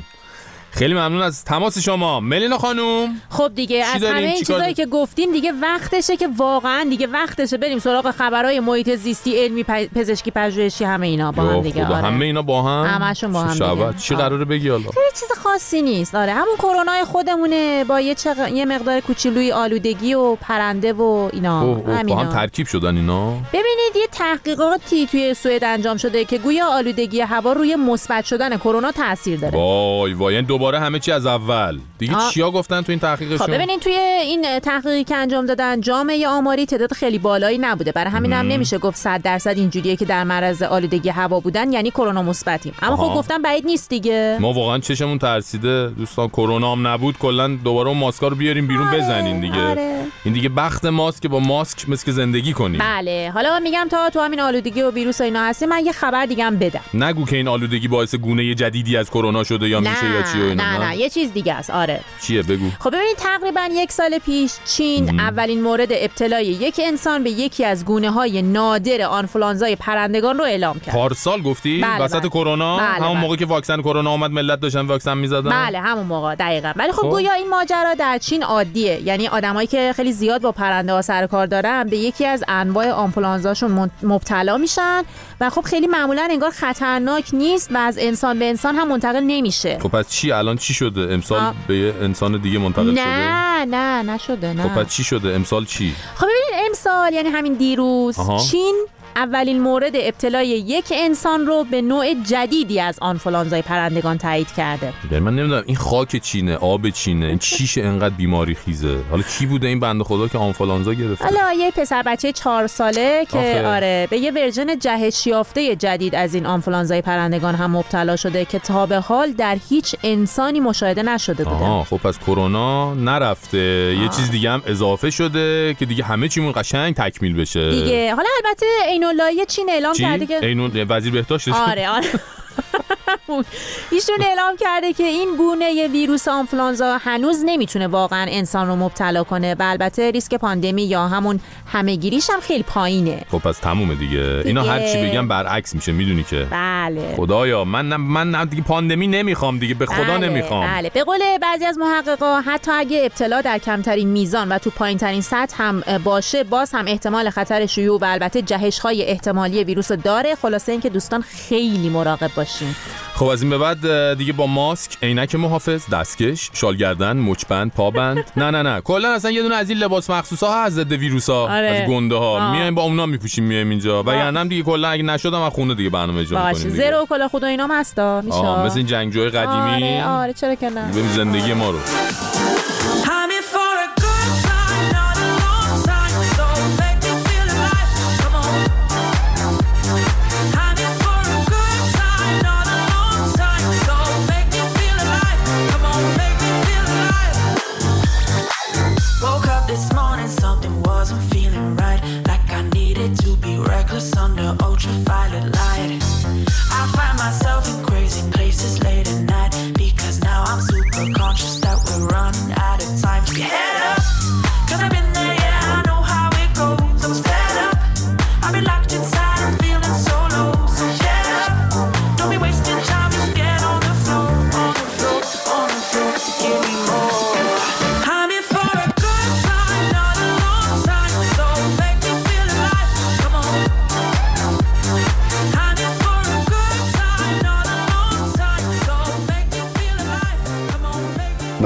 خیلی 0.75 0.93
ممنون 0.93 1.21
از 1.21 1.43
تماس 1.43 1.77
شما 1.77 2.19
ملینا 2.19 2.57
خانوم 2.57 3.21
خب 3.29 3.51
دیگه 3.55 3.85
از؟ 3.85 4.03
همه 4.03 4.17
این 4.17 4.38
چیزایی 4.38 4.73
که 4.73 4.85
گفتیم 4.85 5.31
دیگه 5.31 5.51
وقتشه 5.61 6.17
که 6.17 6.27
واقعا 6.38 6.88
دیگه 6.89 7.07
وقتشه 7.07 7.57
بریم 7.57 7.79
سراغ 7.79 8.11
خبرهای 8.11 8.59
محیط 8.59 8.95
زیستی 8.95 9.43
علمی 9.43 9.63
پزشکی 9.63 10.31
پژوهشی 10.31 10.83
همه 10.83 11.07
اینا 11.07 11.31
با 11.31 11.43
هم 11.43 11.61
دیگه 11.61 11.85
آره. 11.85 11.95
همه 11.95 12.25
اینا 12.25 12.41
با 12.41 12.61
هم 12.61 13.01
همشون 13.01 13.31
با 13.31 13.41
هم؟ 13.41 13.53
دیگه. 13.53 13.93
چی. 13.97 14.15
قراره 14.15 14.45
بگی 14.45 14.69
حالا 14.69 14.83
چیز 15.19 15.29
خاصی 15.43 15.81
نیست 15.81 16.15
آره 16.15 16.33
همون 16.33 16.55
کرونا 16.57 17.05
خودمونه 17.05 17.83
با 17.83 17.99
یه, 17.99 18.15
چق... 18.15 18.49
یه 18.53 18.65
مقدار 18.65 19.00
کوچولوی 19.00 19.52
آلودگی 19.52 20.13
و 20.13 20.35
پرنده 20.35 20.93
و 20.93 21.29
اینا 21.33 21.62
اوه 21.62 21.77
اوه 21.77 21.85
با 21.85 21.93
همینا. 21.93 22.19
هم 22.19 22.29
ترکیب 22.29 22.67
شدن 22.67 22.97
اینا 22.97 23.29
ببینید 23.31 23.95
یه 23.95 24.08
تحقیقاتی 24.12 25.08
توی 25.08 25.33
سوئد 25.33 25.63
انجام 25.63 25.97
شده 25.97 26.25
که 26.25 26.37
گویا 26.37 26.65
آلودگی 26.67 27.21
هوا 27.21 27.54
روی 27.54 27.75
مثبت 27.75 28.25
شدن 28.25 28.58
کرونا 28.58 28.91
تاثیر 28.91 29.39
داره 29.39 29.58
وای 29.58 30.13
وای 30.13 30.33
یعنی 30.33 30.47
دوباره 30.65 30.79
همه 30.79 30.99
چی 30.99 31.11
از 31.11 31.25
اول. 31.25 31.79
دیگه 31.97 32.15
آه. 32.15 32.31
چیا 32.31 32.51
گفتن 32.51 32.81
تو 32.81 32.91
این 32.91 32.99
خب 32.99 33.07
تحقیقشون 33.07 33.47
ببینید 33.47 33.79
توی 33.79 33.93
این 33.93 34.59
تحقیقی 34.59 35.03
که 35.03 35.15
انجام 35.15 35.45
دادن 35.45 35.81
جامعه 35.81 36.27
آماری 36.27 36.65
تعداد 36.65 36.93
خیلی 36.93 37.17
بالایی 37.17 37.57
نبوده. 37.57 37.91
برای 37.91 38.11
همین 38.11 38.33
هم. 38.33 38.47
نمیشه 38.47 38.77
گفت 38.77 38.97
100 38.97 39.21
درصد 39.21 39.57
اینجوریه 39.57 39.95
که 39.95 40.05
در 40.05 40.23
معرض 40.23 40.61
آلودگی 40.61 41.09
هوا 41.09 41.39
بودن 41.39 41.73
یعنی 41.73 41.91
کرونا 41.91 42.23
مثبتیم. 42.23 42.73
اما. 42.81 42.97
خب 42.97 43.15
گفتم 43.15 43.41
بعید 43.41 43.65
نیست 43.65 43.89
دیگه. 43.89 44.37
ما 44.41 44.53
واقعا 44.53 44.79
چشمون 44.79 45.19
ترسیده. 45.19 45.89
دوستان 45.89 46.27
کرونا 46.27 46.71
هم 46.71 46.87
نبود. 46.87 47.17
کلا 47.17 47.47
دوباره 47.47 47.89
اون 47.89 47.97
ماسکا 47.97 48.27
رو 48.27 48.35
بیاریم 48.35 48.67
بیرون 48.67 48.91
بزنین 48.91 49.39
دیگه. 49.39 49.67
آره. 49.67 50.05
این 50.23 50.33
دیگه 50.33 50.49
بخت 50.49 50.85
ماست 50.85 51.21
که 51.21 51.27
با 51.27 51.39
ماسک 51.39 51.89
مثل 51.89 52.05
که 52.05 52.11
زندگی 52.11 52.53
کنیم. 52.53 52.79
بله. 52.79 53.31
حالا 53.33 53.59
میگم 53.59 53.87
تا 53.91 54.09
تو 54.09 54.19
همین 54.19 54.41
آلودگی 54.41 54.81
و 54.81 54.91
ویروس 54.91 55.21
و 55.21 55.23
اینا 55.23 55.43
هستی 55.43 55.65
من 55.65 55.85
یه 55.85 55.91
خبر 55.91 56.25
دیگه 56.25 56.43
هم 56.43 56.57
بدم. 56.57 56.81
نگو 56.93 57.25
که 57.25 57.35
این 57.35 57.47
آلودگی 57.47 57.87
باعث 57.87 58.15
گونه 58.15 58.55
جدیدی 58.55 58.97
از 58.97 59.09
کرونا 59.09 59.43
شده 59.43 59.69
یا 59.69 59.79
میشه 59.79 60.05
یا 60.05 60.21
چی 60.33 60.54
نه 60.56 60.77
نه 60.77 60.97
یه 60.97 61.10
چیز 61.10 61.33
دیگه 61.33 61.53
است. 61.53 61.69
آره. 61.69 61.99
چیه؟ 62.21 62.43
بگو. 62.43 62.69
خب 62.79 62.89
ببینید 62.89 63.17
تقریبا 63.17 63.69
یک 63.71 63.91
سال 63.91 64.19
پیش 64.19 64.51
چین 64.65 65.19
اولین 65.19 65.62
مورد 65.62 65.87
ابتلای 65.91 66.45
یک 66.45 66.81
انسان 66.83 67.23
به 67.23 67.29
یکی 67.29 67.65
از 67.65 67.85
گونه 67.85 68.10
های 68.12 68.41
نادر 68.41 69.01
آنفولانزای 69.01 69.75
پرندگان 69.75 70.37
رو 70.37 70.43
اعلام 70.43 70.79
کرد. 70.79 70.95
پارسال 70.95 71.41
گفتی؟ 71.41 71.81
بله، 71.81 72.03
وسط 72.03 72.19
بله. 72.19 72.29
کرونا؟ 72.29 72.77
بله، 72.77 72.85
همون 72.85 73.13
بله. 73.13 73.21
موقع 73.21 73.35
که 73.35 73.45
واکسن 73.45 73.81
کرونا 73.81 74.12
اومد 74.12 74.31
ملت 74.31 74.60
داشتن 74.60 74.81
واکسن 74.81 75.17
می‌زدن؟ 75.17 75.49
بله 75.49 75.79
همون 75.79 76.06
موقع 76.06 76.35
دقیقا. 76.35 76.73
ولی 76.75 76.91
خب, 76.91 77.01
خب. 77.01 77.10
گویا 77.10 77.33
این 77.33 77.49
ماجرا 77.49 77.93
در 77.93 78.17
چین 78.17 78.43
عادیه. 78.43 79.01
یعنی 79.01 79.27
آدمایی 79.27 79.67
که 79.67 79.93
خیلی 79.95 80.12
زیاد 80.12 80.41
با 80.41 80.51
پرنده 80.51 80.93
ها 80.93 81.01
سر 81.01 81.27
کار 81.27 81.45
دارن 81.47 81.83
به 81.83 81.97
یکی 81.97 82.25
از 82.25 82.43
انواع 82.47 82.91
آنفولانزاشون 82.91 83.91
مبتلا 84.03 84.58
میشن 84.58 85.03
و 85.41 85.49
خب 85.49 85.62
خیلی 85.62 85.87
معمولا 85.87 86.27
انگار 86.31 86.51
خطرناک 86.51 87.25
نیست 87.33 87.71
و 87.71 87.77
از 87.77 87.97
انسان 88.01 88.39
به 88.39 88.45
انسان 88.49 88.75
هم 88.75 88.87
منتقل 88.87 89.23
نمیشه. 89.23 89.79
خب 89.81 89.89
پس 89.89 90.10
چی 90.10 90.31
الان 90.38 90.58
چی 90.58 90.73
شده؟ 90.73 91.13
امسال 91.13 91.40
آه. 91.40 91.56
به 91.67 91.77
یه 91.77 91.94
انسان 92.02 92.42
دیگه 92.42 92.60
منتقل 92.60 92.92
شده؟ 92.92 93.06
نه 93.06 93.65
نه 93.65 94.13
نشده 94.13 94.54
نه. 94.54 94.63
خب 94.63 94.69
پس 94.83 94.90
چی 94.94 95.04
شده؟ 95.04 95.36
امسال 95.36 95.65
چی؟ 95.65 95.96
خب 96.15 96.25
ببینید 96.25 96.65
امسال 96.67 97.13
یعنی 97.13 97.29
همین 97.29 97.54
دیروز 97.54 98.19
آها. 98.19 98.38
چین 98.40 98.75
اولین 99.15 99.61
مورد 99.61 99.91
ابتلای 99.95 100.47
یک 100.47 100.85
انسان 100.95 101.45
رو 101.45 101.65
به 101.71 101.81
نوع 101.81 102.13
جدیدی 102.13 102.79
از 102.79 102.99
آنفولانزای 103.01 103.61
پرندگان 103.61 104.17
تایید 104.17 104.51
کرده. 104.57 104.93
یعنی 105.11 105.25
من 105.25 105.35
نمی‌دونم 105.35 105.63
این 105.65 105.75
خاک 105.75 106.15
چینه 106.15 106.55
آب 106.55 106.89
چینه 106.89 107.25
این 107.25 107.37
چیشه 107.37 107.81
انقدر 107.81 108.15
بیماری 108.15 108.55
خیزه. 108.55 108.97
حالا 109.11 109.23
کی 109.23 109.45
بوده 109.45 109.67
این 109.67 109.79
بنده 109.79 110.03
خدا 110.03 110.27
که 110.27 110.37
آنفولانزا 110.37 110.93
گرفته؟ 110.93 111.25
حالا 111.25 111.53
یه 111.53 111.71
پسر 111.71 112.03
بچه 112.05 112.31
چهار 112.31 112.67
ساله 112.67 113.25
که 113.31 113.37
آخه. 113.37 113.67
آره 113.67 114.07
به 114.09 114.17
یه 114.17 114.31
ورژن 114.31 114.79
جهش 114.79 115.27
یافته 115.27 115.75
جدید 115.75 116.15
از 116.15 116.33
این 116.33 116.45
آنفولانزای 116.45 117.01
پرندگان 117.01 117.55
هم 117.55 117.71
مبتلا 117.71 118.15
شده 118.15 118.45
که 118.45 118.59
تا 118.59 118.85
به 118.85 118.99
حال 118.99 119.31
در 119.31 119.57
هیچ 119.69 119.95
انسانی 120.03 120.59
مشاهده 120.59 121.03
نشده 121.03 121.43
بوده 121.43 121.55
آها 121.55 121.83
خب 121.83 121.97
پس 121.97 122.19
کرونا 122.19 122.93
نرفته. 122.93 123.57
یه 124.01 124.09
چیز 124.15 124.31
دیگه 124.31 124.49
هم 124.49 124.61
اضافه 124.67 125.09
شده 125.09 125.73
که 125.79 125.85
دیگه 125.85 126.03
همه 126.03 126.27
چیمون 126.27 126.53
قشنگ 126.55 126.95
تکمیل 126.95 127.35
بشه. 127.35 127.71
دیگه. 127.71 128.15
حالا 128.15 128.29
البته 128.45 128.65
عین‌اللهی 129.12 129.46
چی 129.46 129.69
اعلام 129.69 129.93
چی؟ 129.93 130.03
کرده 130.03 130.25
که 130.25 130.45
اینو 130.45 130.69
وزیر 130.89 131.13
بهداشت 131.13 131.47
آره 131.47 131.89
آره 131.89 132.06
ایشون 133.91 134.15
اعلام 134.21 134.56
کرده 134.60 134.93
که 134.93 135.03
این 135.03 135.35
گونه 135.37 135.87
ویروس 135.87 136.27
آنفولانزا 136.27 136.97
هنوز 136.97 137.43
نمی‌تونه 137.45 137.87
واقعا 137.87 138.25
انسان 138.29 138.67
رو 138.67 138.75
مبتلا 138.75 139.23
کنه 139.23 139.56
و 139.60 139.63
البته 139.63 140.12
ریسک 140.12 140.35
پاندمی 140.35 140.83
یا 140.83 141.08
همون 141.08 141.39
همهگیریش 141.71 142.29
هم 142.29 142.39
خیلی 142.39 142.63
پایینه. 142.63 143.25
خب 143.31 143.37
پس 143.37 143.58
تمومه 143.58 143.95
دیگه. 143.95 144.41
اینا 144.45 144.62
دیگه. 144.62 144.73
هر 144.73 144.87
چی 144.87 145.10
بگم 145.10 145.27
برعکس 145.27 145.75
میشه 145.75 145.91
می‌دونی 145.91 146.23
که. 146.23 146.47
بله. 146.51 147.13
خدایا 147.17 147.63
من 147.63 147.89
نه 147.89 147.97
من 147.97 148.31
نه 148.31 148.45
دیگه 148.45 148.63
پاندمی 148.63 149.08
نمی‌خوام 149.08 149.60
دیگه 149.60 149.73
به 149.73 149.85
خدا 149.85 150.17
بله، 150.17 150.29
نمی‌خوام. 150.29 150.67
بله. 150.67 150.89
به 150.89 151.03
قول 151.03 151.37
بعضی 151.41 151.65
از 151.65 151.77
محققا 151.77 152.41
حتی 152.41 152.71
اگه 152.71 153.01
ابتلا 153.03 153.41
در 153.41 153.58
کمترین 153.58 154.08
میزان 154.08 154.49
و 154.49 154.58
تو 154.58 154.69
پایین 154.69 154.97
ترین 154.97 155.21
سطح 155.21 155.56
هم 155.63 155.83
باشه 156.03 156.43
باز 156.43 156.71
هم 156.73 156.85
احتمال 156.87 157.29
خطر 157.29 157.65
شیوع 157.65 157.99
و 158.01 158.06
البته 158.06 158.41
جهش 158.41 158.79
های 158.79 159.03
احتمالی 159.03 159.63
ویروس 159.63 159.91
رو 159.91 159.97
داره. 159.97 160.35
خلاصه 160.35 160.71
اینکه 160.71 160.89
دوستان 160.89 161.21
خیلی 161.21 161.89
مراقب 161.89 162.31
باشین. 162.46 162.75
خب 163.15 163.25
از 163.25 163.41
این 163.41 163.50
به 163.50 163.58
بعد 163.58 164.13
دیگه 164.17 164.33
با 164.33 164.48
ماسک 164.48 164.98
عینک 165.04 165.35
محافظ 165.35 165.89
دستکش 165.89 166.50
شال 166.54 166.75
گردن 166.75 167.17
مچبند 167.17 167.71
پابند. 167.71 168.31
نه 168.37 168.52
نه 168.52 168.62
نه. 168.62 168.81
کلا 168.81 169.13
اصلا 169.13 169.31
یه 169.31 169.41
دونه 169.41 169.56
از 169.56 169.69
این 169.69 169.77
لباس 169.77 170.10
مخصوصا 170.10 170.48
ها 170.48 170.63
از 170.63 170.73
ضد 170.73 170.91
ویروسا 170.91 171.43
آره. 171.43 171.67
از 171.67 171.89
گنده 171.89 172.15
ها. 172.15 172.52
میایم 172.52 172.75
با 172.75 172.81
اونا 172.83 173.06
میپوشیم 173.06 173.43
میایم 173.43 173.69
اینجا. 173.69 174.04
و 174.04 174.08
یعنی 174.08 174.37
هم 174.37 174.48
دیگه 174.48 174.63
کلا 174.63 174.89
اگه 174.89 175.04
نشدم 175.04 175.41
از 175.41 175.54
خونه 175.54 175.75
دیگه 175.75 175.89
برنامه 175.89 176.21
اجرا 176.21 176.39
باشه. 176.39 176.58
می‌کنیم 176.58 176.71
دیگه. 176.73 176.89
زرو 176.89 177.02
و 177.02 177.06
کلا 177.06 177.27
خود 177.27 177.43
و 177.43 177.46
اینام 177.46 177.71
هستا. 177.71 178.21
میشه. 178.21 178.60
مثل 178.60 178.77
این 178.77 178.87
جنگجوی 178.87 179.29
قدیمی. 179.29 180.00
آره 180.00 180.06
آره 180.06 180.33
چرا 180.33 180.56
که 180.56 180.69
نه. 180.69 180.91
زندگی 181.15 181.54
ما 181.54 181.69
رو. 181.69 181.79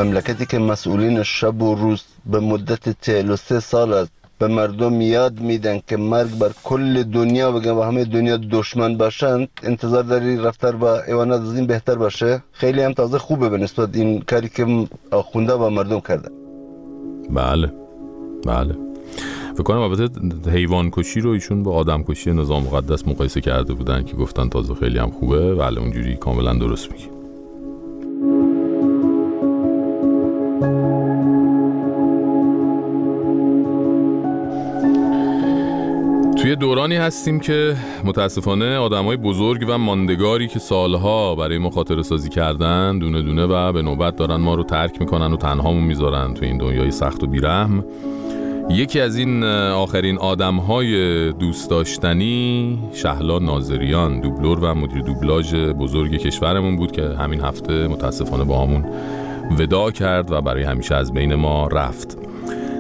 مملکتی 0.09 0.45
که 0.45 0.59
مسئولین 0.59 1.23
شب 1.23 1.61
و 1.61 1.75
روز 1.75 2.03
به 2.25 2.39
مدت 2.39 3.01
43 3.01 3.59
سال 3.59 3.93
است 3.93 4.11
به 4.39 4.47
مردم 4.47 5.01
یاد 5.01 5.39
میدن 5.39 5.79
که 5.87 5.97
مرگ 5.97 6.37
بر 6.37 6.51
کل 6.63 7.03
دنیا 7.03 7.51
بگن 7.51 7.71
و 7.71 7.81
همه 7.81 8.05
دنیا 8.05 8.37
دشمن 8.37 8.97
باشند 8.97 9.47
انتظار 9.63 10.03
داری 10.03 10.37
رفتار 10.37 10.75
با 10.75 11.01
ایوانات 11.07 11.41
از 11.41 11.55
این 11.55 11.67
بهتر 11.67 11.95
باشه؟ 11.95 12.43
خیلی 12.51 12.81
هم 12.81 12.93
تازه 12.93 13.17
خوبه 13.17 13.49
به 13.49 13.57
نسبت 13.57 13.95
این 13.95 14.21
کاری 14.21 14.49
که 14.49 14.87
آخونده 15.11 15.55
با 15.55 15.69
مردم 15.69 15.99
کردن. 15.99 16.31
بله 17.29 17.73
بله. 18.45 18.75
فکر 19.53 19.63
کنم 19.63 19.79
البته 19.79 20.51
حیوان 20.51 20.89
کشی 20.91 21.19
رو 21.21 21.29
ایشون 21.29 21.63
با 21.63 21.71
آدم 21.73 22.03
کشی 22.03 22.31
نظام 22.31 22.63
مقدس 22.63 23.07
مقایسه 23.07 23.41
کرده 23.41 23.73
بودن 23.73 24.03
که 24.03 24.15
گفتن 24.15 24.49
تازه 24.49 24.73
خیلی 24.73 24.99
هم 24.99 25.11
خوبه. 25.11 25.55
بله 25.55 25.79
اونجوری 25.79 26.15
کاملا 26.15 26.53
درست 26.53 26.91
میگی. 26.91 27.18
توی 30.59 30.65
دورانی 36.55 36.95
هستیم 36.95 37.39
که 37.39 37.75
متاسفانه 38.03 38.77
آدمای 38.77 39.17
بزرگ 39.17 39.65
و 39.69 39.77
ماندگاری 39.77 40.47
که 40.47 40.59
سالها 40.59 41.35
برای 41.35 41.57
ما 41.57 41.71
سازی 42.03 42.29
کردن 42.29 42.99
دونه 42.99 43.21
دونه 43.21 43.45
و 43.45 43.73
به 43.73 43.81
نوبت 43.81 44.15
دارن 44.15 44.35
ما 44.35 44.55
رو 44.55 44.63
ترک 44.63 45.01
می‌کنن 45.01 45.33
و 45.33 45.37
تنهامون 45.37 45.83
می‌ذارن 45.83 46.33
توی 46.33 46.47
این 46.47 46.57
دنیای 46.57 46.91
سخت 46.91 47.23
و 47.23 47.27
بیرحم. 47.27 47.83
یکی 48.69 48.99
از 48.99 49.17
این 49.17 49.43
آخرین 49.43 50.17
آدم 50.17 50.55
های 50.55 51.31
دوست 51.31 51.69
داشتنی 51.69 52.79
شهلا 52.93 53.39
ناظریان 53.39 54.21
دوبلور 54.21 54.59
و 54.59 54.73
مدیر 54.73 55.01
دوبلاژ 55.01 55.55
بزرگ 55.55 56.17
کشورمون 56.17 56.75
بود 56.75 56.91
که 56.91 57.01
همین 57.01 57.41
هفته 57.41 57.87
متاسفانه 57.87 58.43
با 58.43 58.63
همون 58.63 58.85
وداع 59.51 59.91
کرد 59.91 60.31
و 60.31 60.41
برای 60.41 60.63
همیشه 60.63 60.95
از 60.95 61.13
بین 61.13 61.35
ما 61.35 61.67
رفت. 61.67 62.17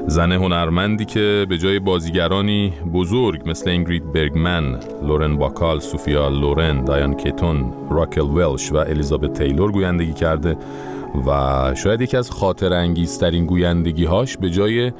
زن 0.07 0.31
هنرمندی 0.31 1.05
که 1.05 1.45
به 1.49 1.57
جای 1.57 1.79
بازیگرانی 1.79 2.73
بزرگ 2.93 3.41
مثل 3.45 3.69
اینگرید 3.69 4.11
برگمن، 4.11 4.79
لورن 5.03 5.37
باکال، 5.37 5.79
سوفیا 5.79 6.29
لورن، 6.29 6.83
دایان 6.83 7.13
کیتون، 7.13 7.73
راکل 7.89 8.21
ولش 8.21 8.71
و 8.71 8.77
الیزابت 8.77 9.33
تیلور 9.33 9.71
گویندگی 9.71 10.13
کرده 10.13 10.57
و 11.27 11.75
شاید 11.75 12.01
یکی 12.01 12.17
از 12.17 12.31
خاطره 12.31 12.73
انگیزترین 12.73 13.45
گویندگی 13.45 14.05
هاش 14.05 14.37
به 14.37 14.49
جای 14.49 14.91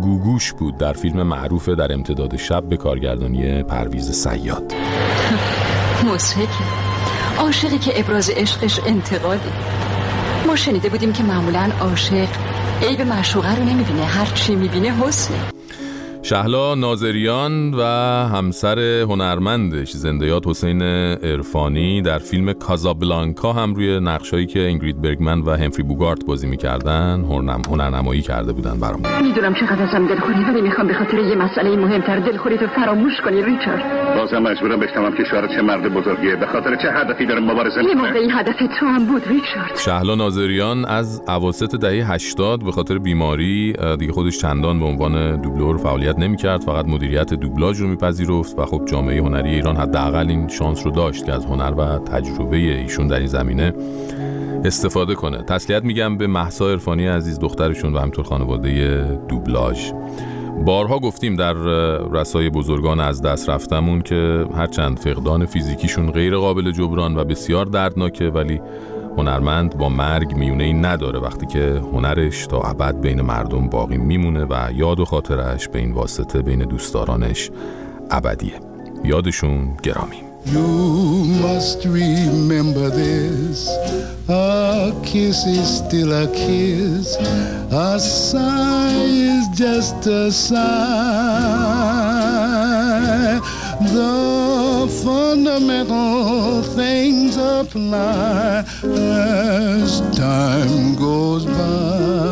گوگوش 0.00 0.52
بود 0.52 0.78
در 0.78 0.92
فیلم 0.92 1.22
معروف 1.22 1.68
در 1.68 1.92
امتداد 1.92 2.36
شب 2.36 2.62
به 2.62 2.76
کارگردانی 2.76 3.62
پرویز 3.62 4.10
صیاد. 4.10 4.72
مضحکه. 6.12 6.48
عاشقی 7.38 7.78
که 7.78 8.00
ابراز 8.00 8.30
عشقش 8.30 8.80
انتقاده. 8.86 9.52
ما 10.46 10.56
شنیده 10.56 10.88
بودیم 10.88 11.12
که 11.12 11.22
معمولا 11.22 11.70
عاشق 11.80 12.28
عیب 12.82 13.00
معشوقه 13.00 13.56
رو 13.56 13.64
نمی‌بینه. 13.64 14.04
هر 14.04 14.26
چی 14.26 14.56
می‌بینه 14.56 14.88
حسنه. 14.88 15.36
شهلا 16.24 16.74
ناظریان 16.74 17.74
و 17.74 17.82
همسر 18.34 18.78
هنرمندش 18.80 19.90
زنده 19.90 20.26
یاد 20.26 20.46
حسین 20.46 20.82
ارفانی 20.82 22.02
در 22.02 22.18
فیلم 22.18 22.52
کازابلانکا 22.52 23.52
هم 23.52 23.74
روی 23.74 24.00
نقشایی 24.00 24.46
که 24.46 24.60
انگرید 24.60 25.02
برگمن 25.02 25.40
و 25.40 25.50
همفری 25.50 25.82
بوگارت 25.82 26.26
بازی 26.26 26.46
می‌کردن 26.46 27.24
هنرنمایی 27.68 28.22
کرده 28.22 28.52
بودن 28.52 28.80
برامون. 28.80 29.22
می‌دونم 29.22 29.54
چقدر 29.54 29.82
ازم 29.82 30.06
دلخوری 30.06 30.44
ولی 30.44 30.60
می‌خوام 30.60 30.86
به 30.86 30.94
خاطر 30.94 31.18
یه 31.18 31.34
مسئله 31.34 31.76
مهمتر 31.76 32.20
دلخوری 32.20 32.58
تو 32.58 32.66
فراموش 32.66 33.12
کنی 33.24 33.42
ریچارد. 33.42 34.16
بازم 34.16 34.38
مجبورم 34.38 34.80
بشنوم 34.80 35.16
که 35.16 35.24
شوهر 35.30 35.46
چه 35.46 35.62
مرد 35.62 35.94
بزرگیه 35.94 36.36
به 36.36 36.46
خاطر 36.46 36.76
چه 36.82 36.88
هدفی 36.92 37.26
داره 37.26 37.40
مبارزه 37.40 37.84
یه 37.84 37.94
موقعی 37.94 38.30
هدف 38.30 38.56
تو 38.80 38.86
هم 38.86 39.06
بود 39.06 39.22
ریچارد. 39.28 39.76
شهلا 39.76 40.14
ناظریان 40.14 40.84
از 40.84 41.22
اواسط 41.28 41.76
دهه 41.76 42.12
80 42.12 42.64
به 42.64 42.72
خاطر 42.72 42.98
بیماری 42.98 43.72
دیگه 43.98 44.12
خودش 44.12 44.38
چندان 44.38 44.78
به 44.78 44.84
عنوان 44.84 45.40
دوبلور 45.40 45.76
فعالیت 45.76 46.11
نمی‌کرد 46.18 46.60
فقط 46.60 46.86
مدیریت 46.86 47.34
دوبلاژ 47.34 47.80
رو 47.80 47.88
میپذیرفت 47.88 48.58
و 48.58 48.64
خب 48.64 48.82
جامعه 48.86 49.20
هنری 49.22 49.50
ایران 49.50 49.76
حداقل 49.76 50.28
این 50.28 50.48
شانس 50.48 50.86
رو 50.86 50.90
داشت 50.90 51.26
که 51.26 51.32
از 51.32 51.44
هنر 51.44 51.74
و 51.76 51.98
تجربه 51.98 52.56
ایشون 52.56 53.06
در 53.06 53.18
این 53.18 53.26
زمینه 53.26 53.72
استفاده 54.64 55.14
کنه. 55.14 55.38
تسلیت 55.42 55.84
میگم 55.84 56.18
به 56.18 56.26
محسا 56.26 56.70
عرفانی 56.70 57.06
عزیز 57.06 57.38
دخترشون 57.38 57.92
و 57.92 57.98
همینطور 57.98 58.24
خانواده 58.24 59.04
دوبلاژ. 59.28 59.92
بارها 60.66 60.98
گفتیم 60.98 61.36
در 61.36 61.52
رسای 62.12 62.50
بزرگان 62.50 63.00
از 63.00 63.22
دست 63.22 63.48
رفتمون 63.48 64.00
که 64.00 64.46
هرچند 64.56 64.98
فقدان 64.98 65.46
فیزیکیشون 65.46 66.10
غیر 66.10 66.36
قابل 66.36 66.70
جبران 66.70 67.16
و 67.16 67.24
بسیار 67.24 67.66
دردناکه 67.66 68.24
ولی 68.24 68.60
هنرمند 69.18 69.78
با 69.78 69.88
مرگ 69.88 70.34
میونه 70.34 70.64
ای 70.64 70.72
نداره 70.72 71.18
وقتی 71.18 71.46
که 71.46 71.82
هنرش 71.92 72.46
تا 72.46 72.60
ابد 72.60 73.00
بین 73.00 73.20
مردم 73.20 73.68
باقی 73.68 73.96
میمونه 73.96 74.44
و 74.44 74.68
یاد 74.74 75.00
و 75.00 75.04
خاطرش 75.04 75.68
به 75.68 75.78
این 75.78 75.92
واسطه 75.92 76.42
بین 76.42 76.58
دوستدارانش 76.58 77.50
ابدیه 78.10 78.60
یادشون 79.04 79.76
گرامی 79.82 80.16
You 80.46 81.24
must 81.46 81.84
remember 81.84 82.90
this. 82.90 83.68
A 84.28 84.92
kiss 85.04 85.46
is 85.46 85.68
still 85.78 86.12
a 86.12 86.26
kiss. 86.26 87.16
A 87.70 88.00
sigh 88.00 89.04
is 89.32 89.46
just 89.56 90.04
a 90.06 90.32
sigh. 90.32 91.52
The 93.84 94.88
fundamental 95.04 96.62
things 96.62 97.36
apply 97.36 98.64
as 98.84 100.00
time 100.16 100.94
goes 100.94 101.44
by. 101.46 102.31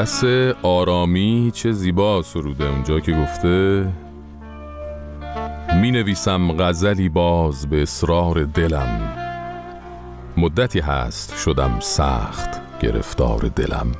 عرس 0.00 0.24
آرامی 0.62 1.50
چه 1.54 1.72
زیبا 1.72 2.22
سروده 2.22 2.68
اونجا 2.68 3.00
که 3.00 3.12
گفته. 3.12 3.86
می 5.80 5.90
نویسم 5.90 6.52
غزلی 6.52 7.08
باز 7.08 7.66
به 7.66 7.82
اصرار 7.82 8.44
دلم. 8.44 9.00
مدتی 10.36 10.80
هست 10.80 11.38
شدم 11.38 11.80
سخت 11.80 12.78
گرفتار 12.80 13.40
دلم. 13.40 13.92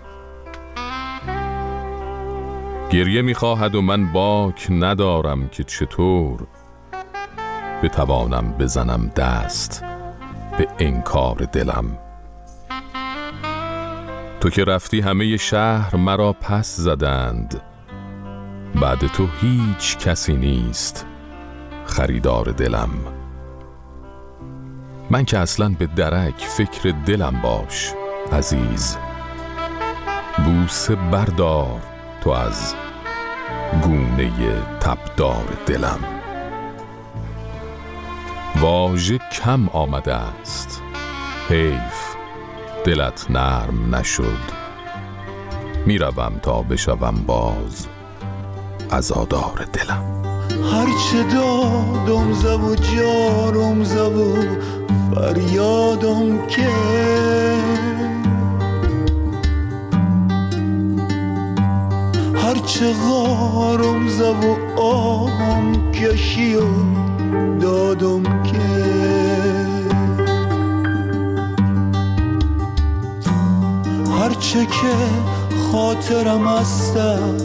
گریه 2.90 3.22
می 3.22 3.34
خواهد 3.34 3.74
و 3.74 3.82
من 3.82 4.12
باک 4.12 4.66
ندارم 4.70 5.48
که 5.48 5.64
چطور 5.64 6.46
بتوانم 7.82 8.52
بزنم 8.58 9.12
دست 9.16 9.84
به 10.58 10.68
انکار 10.78 11.48
دلم. 11.52 12.09
تو 14.40 14.50
که 14.50 14.64
رفتی 14.64 15.00
همه 15.00 15.36
شهر 15.36 15.96
مرا 15.96 16.32
پس 16.32 16.76
زدند. 16.76 17.62
بعد 18.80 19.06
تو 19.06 19.26
هیچ 19.40 19.98
کسی 19.98 20.36
نیست 20.36 21.06
خریدار 21.86 22.44
دلم. 22.44 22.90
من 25.10 25.24
که 25.24 25.38
اصلا 25.38 25.68
به 25.78 25.86
درک 25.86 26.38
فکر 26.38 26.94
دلم 27.06 27.40
باش 27.42 27.92
عزیز. 28.32 28.96
بوسه 30.44 30.94
بردار 30.94 31.80
تو 32.20 32.30
از 32.30 32.74
گونه 33.82 34.30
تبدار 34.80 35.44
دلم. 35.66 35.98
واژه 38.60 39.18
کم 39.18 39.68
آمده 39.68 40.14
است. 40.14 40.82
حیف. 41.48 42.09
دلت 42.84 43.30
نرم 43.30 43.94
نشد. 43.94 44.60
می‌روم 45.86 46.32
تا 46.42 46.62
بشوم 46.62 47.14
باز 47.26 47.86
عزادار 48.92 49.66
دلم. 49.72 50.22
هرچه 50.72 51.34
دادم 51.34 52.32
زب 52.32 52.64
و 52.64 52.74
جارم 52.74 53.84
زب 53.84 54.16
و 54.16 54.36
فریادم 55.14 56.46
که 56.46 56.68
هرچه 62.34 62.92
غارم 62.92 64.08
زب 64.08 64.44
و 64.44 64.80
آهم 64.80 65.92
کشی 65.92 66.54
و 66.54 66.64
دادم 67.60 68.22
که 68.42 69.29
هرچه 74.20 74.66
که 74.66 74.94
خاطرم 75.72 76.46
هستم 76.48 77.36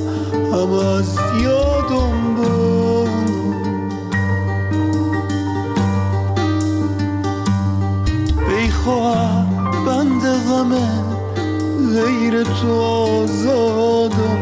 هم 0.53 0.73
از 0.73 1.17
یادم 1.41 2.35
بود. 2.35 3.09
ای 8.49 8.69
خواهم 8.69 9.85
بند 9.85 10.21
غمه 10.21 10.89
غیر 11.93 12.43
تو 12.43 12.81
آزادم. 12.81 14.34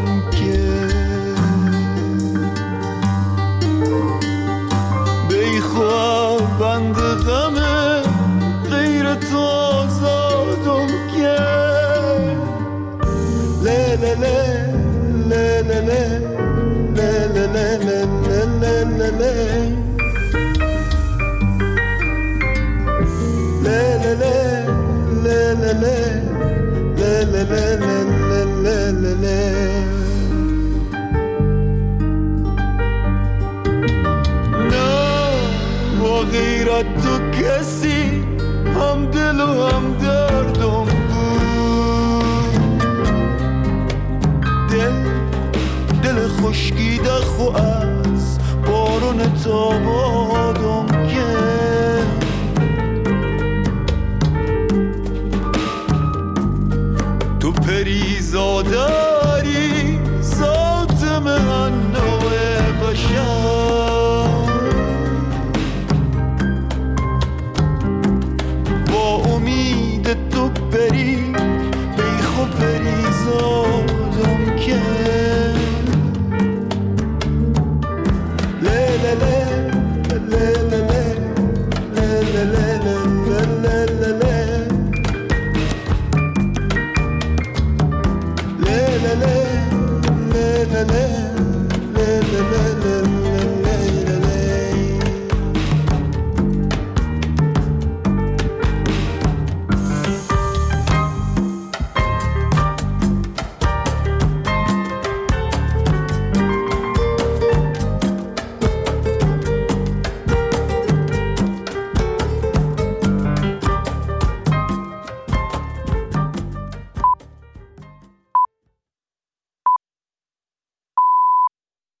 هم 38.74 39.06
دل 39.06 39.40
و 39.40 39.46
هم 39.46 39.94
دردم 40.02 40.84
بود 40.84 41.24
دل 44.70 44.92
دل 46.02 46.28
خشکیده 46.28 47.10
خو 47.10 47.56
از 47.56 48.38
بارون 48.66 49.18
تابادم 49.44 50.86
که 50.86 51.24
تو 57.40 57.52
پریزادم 57.52 59.13